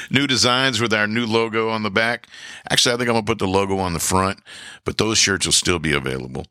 new 0.10 0.26
designs 0.26 0.80
with 0.80 0.94
our 0.94 1.08
new 1.08 1.26
logo 1.26 1.70
on 1.70 1.84
the 1.84 1.92
back. 1.92 2.28
Actually, 2.70 2.96
I 2.96 2.98
think 2.98 3.10
I'm 3.10 3.16
to 3.18 3.24
put 3.24 3.40
the 3.40 3.48
logo 3.48 3.78
on 3.80 3.94
the 3.94 4.00
front, 4.00 4.40
but 4.86 4.98
those 4.98 5.18
shirts 5.18 5.46
will 5.46 5.54
still 5.54 5.80
be 5.80 5.94
available. 5.94 6.46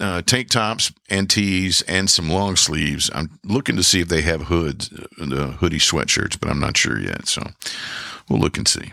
Uh, 0.00 0.20
tank 0.22 0.50
tops 0.50 0.92
and 1.08 1.30
tees 1.30 1.80
and 1.82 2.10
some 2.10 2.28
long 2.28 2.56
sleeves. 2.56 3.10
I'm 3.14 3.38
looking 3.44 3.76
to 3.76 3.82
see 3.82 4.00
if 4.00 4.08
they 4.08 4.22
have 4.22 4.42
hoods, 4.42 4.92
uh, 4.92 5.24
the 5.24 5.46
hoodie 5.60 5.78
sweatshirts, 5.78 6.38
but 6.38 6.50
I'm 6.50 6.60
not 6.60 6.76
sure 6.76 7.00
yet. 7.00 7.28
So 7.28 7.42
we'll 8.28 8.40
look 8.40 8.58
and 8.58 8.68
see. 8.68 8.92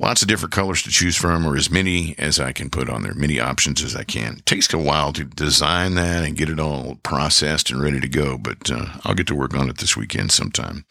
Lots 0.00 0.22
of 0.22 0.28
different 0.28 0.52
colors 0.52 0.82
to 0.84 0.90
choose 0.90 1.16
from, 1.16 1.44
or 1.44 1.56
as 1.56 1.72
many 1.72 2.14
as 2.18 2.38
I 2.38 2.52
can 2.52 2.70
put 2.70 2.88
on 2.88 3.02
there, 3.02 3.14
many 3.14 3.40
options 3.40 3.82
as 3.82 3.96
I 3.96 4.04
can. 4.04 4.34
It 4.38 4.46
takes 4.46 4.72
a 4.72 4.78
while 4.78 5.12
to 5.12 5.24
design 5.24 5.96
that 5.96 6.24
and 6.24 6.36
get 6.36 6.48
it 6.48 6.60
all 6.60 6.98
processed 7.02 7.70
and 7.70 7.82
ready 7.82 7.98
to 7.98 8.08
go, 8.08 8.38
but 8.38 8.70
uh, 8.70 8.86
I'll 9.04 9.14
get 9.14 9.26
to 9.26 9.34
work 9.34 9.54
on 9.54 9.68
it 9.68 9.78
this 9.78 9.96
weekend 9.96 10.30
sometime. 10.30 10.84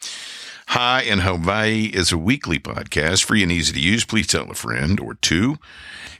Hi 0.68 1.00
in 1.00 1.20
Hawaii 1.20 1.84
is 1.86 2.12
a 2.12 2.18
weekly 2.18 2.58
podcast, 2.58 3.24
free 3.24 3.42
and 3.42 3.50
easy 3.50 3.72
to 3.72 3.80
use. 3.80 4.04
Please 4.04 4.26
tell 4.26 4.50
a 4.50 4.54
friend 4.54 5.00
or 5.00 5.14
two. 5.14 5.56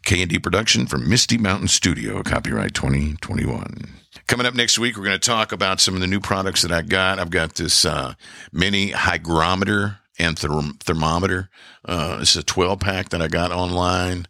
K&D 0.06 0.38
production 0.38 0.86
from 0.86 1.06
Misty 1.06 1.36
Mountain 1.36 1.68
Studio, 1.68 2.22
copyright 2.22 2.72
2021. 2.72 3.84
Coming 4.26 4.46
up 4.46 4.54
next 4.54 4.78
week, 4.78 4.96
we're 4.96 5.04
going 5.04 5.18
to 5.18 5.18
talk 5.18 5.52
about 5.52 5.80
some 5.80 5.94
of 5.94 6.00
the 6.00 6.06
new 6.06 6.20
products 6.20 6.62
that 6.62 6.72
I 6.72 6.80
got. 6.80 7.18
I've 7.18 7.28
got 7.28 7.56
this 7.56 7.84
uh, 7.84 8.14
mini 8.50 8.92
hygrometer 8.92 9.98
and 10.18 10.36
therm- 10.36 10.78
thermometer. 10.80 11.50
Uh, 11.84 12.18
it's 12.20 12.36
a 12.36 12.42
12 12.42 12.80
pack 12.80 13.08
that 13.10 13.22
I 13.22 13.28
got 13.28 13.52
online. 13.52 14.26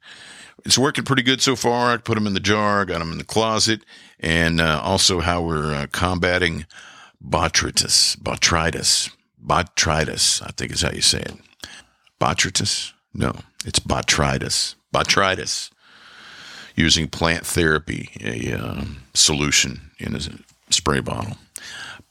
It's 0.65 0.79
working 0.79 1.05
pretty 1.05 1.23
good 1.23 1.41
so 1.41 1.57
far. 1.57 1.93
I 1.93 1.97
put 1.97 2.15
them 2.15 2.27
in 2.27 2.35
the 2.35 2.41
jar, 2.41 2.85
got 2.85 2.99
them 2.99 3.13
in 3.13 3.19
the 3.19 3.25
closet, 3.25 3.81
and 4.21 4.61
uh, 4.61 4.81
also 4.83 5.21
how 5.21 5.41
we're 5.41 5.75
uh, 5.75 5.87
combating 5.93 6.67
botrytis, 7.25 8.17
botrytis, 8.17 9.11
botrytis. 9.45 10.43
I 10.43 10.51
think 10.57 10.73
is 10.73 10.83
how 10.83 10.91
you 10.91 11.01
say 11.01 11.21
it. 11.21 11.35
Botrytis? 12.21 12.93
No, 13.15 13.33
it's 13.65 13.79
botrytis. 13.79 14.75
Botrytis. 14.95 15.71
Using 16.75 17.09
plant 17.09 17.45
therapy, 17.45 18.11
a 18.21 18.53
um, 18.53 18.99
solution 19.13 19.91
in 19.99 20.15
a 20.15 20.21
spray 20.71 21.01
bottle. 21.01 21.37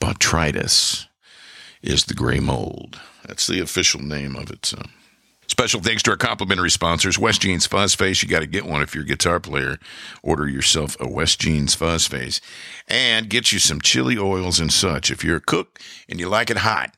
Botrytis 0.02 1.06
is 1.82 2.06
the 2.06 2.14
gray 2.14 2.40
mold. 2.40 3.00
That's 3.28 3.46
the 3.46 3.60
official 3.60 4.02
name 4.02 4.36
of 4.36 4.50
it. 4.50 4.66
So. 4.66 4.82
Special 5.48 5.80
thanks 5.82 6.04
to 6.04 6.12
our 6.12 6.18
complimentary 6.18 6.70
sponsors, 6.70 7.18
West 7.18 7.42
Jeans 7.42 7.66
Fuzz 7.66 7.96
Face. 7.96 8.22
You 8.22 8.28
got 8.28 8.42
to 8.42 8.48
get 8.48 8.66
one 8.66 8.82
if 8.82 8.94
you're 8.94 9.06
a 9.06 9.08
guitar 9.08 9.40
player. 9.40 9.80
Order 10.22 10.48
yourself 10.48 10.98
a 11.00 11.08
West 11.08 11.40
Jeans 11.40 11.74
Fuzz 11.74 12.06
Face 12.06 12.42
and 12.88 13.30
get 13.30 13.52
you 13.54 13.60
some 13.60 13.80
chili 13.80 14.18
oils 14.18 14.60
and 14.60 14.72
such. 14.72 15.10
If 15.10 15.24
you're 15.24 15.38
a 15.38 15.42
cook 15.42 15.80
and 16.10 16.20
you 16.20 16.28
like 16.28 16.50
it 16.50 16.58
hot, 16.58 16.96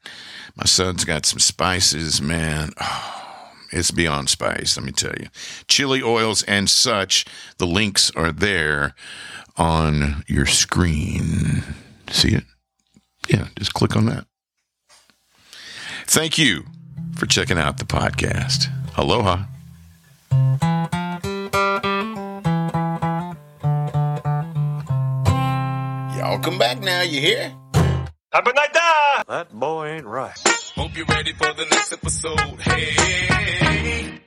my 0.56 0.66
son's 0.66 1.06
got 1.06 1.28
some 1.28 1.40
spices, 1.40 2.22
man. 2.22 2.72
Oh, 2.82 3.52
it's 3.72 3.92
beyond 3.92 4.30
spice, 4.30 4.78
let 4.78 4.86
me 4.86 4.92
tell 4.92 5.14
you. 5.20 5.28
Chili 5.68 6.02
oils 6.02 6.42
and 6.44 6.68
such. 6.70 7.26
The 7.60 7.68
links 7.68 8.12
are 8.16 8.32
there 8.32 8.96
on 9.58 10.24
your 10.28 10.48
screen. 10.48 11.64
See 12.10 12.34
it? 12.34 12.46
Yeah, 13.28 13.48
just 13.56 13.76
click 13.76 13.96
on 13.96 14.08
that. 14.08 14.26
Thank 16.10 16.40
you 16.40 16.66
for 17.18 17.28
checking 17.28 17.60
out 17.60 17.78
the 17.78 17.86
podcast. 17.86 18.66
Aloha. 18.98 19.46
Y'all 26.18 26.40
come 26.40 26.58
back 26.58 26.80
now, 26.80 27.04
you 27.04 27.22
hear? 27.22 27.54
Happy 28.34 28.52
night 28.56 28.74
die! 28.74 29.24
That 29.28 29.54
boy 29.54 29.88
ain't 29.90 30.08
right. 30.08 30.36
Hope 30.76 30.98
you're 30.98 31.06
ready 31.06 31.34
for 31.34 31.54
the 31.54 31.68
next 31.70 31.94
episode. 31.94 32.60
Hey. 32.60 34.20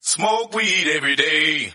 Smoke 0.00 0.52
weed 0.52 0.88
every 0.96 1.14
day. 1.14 1.72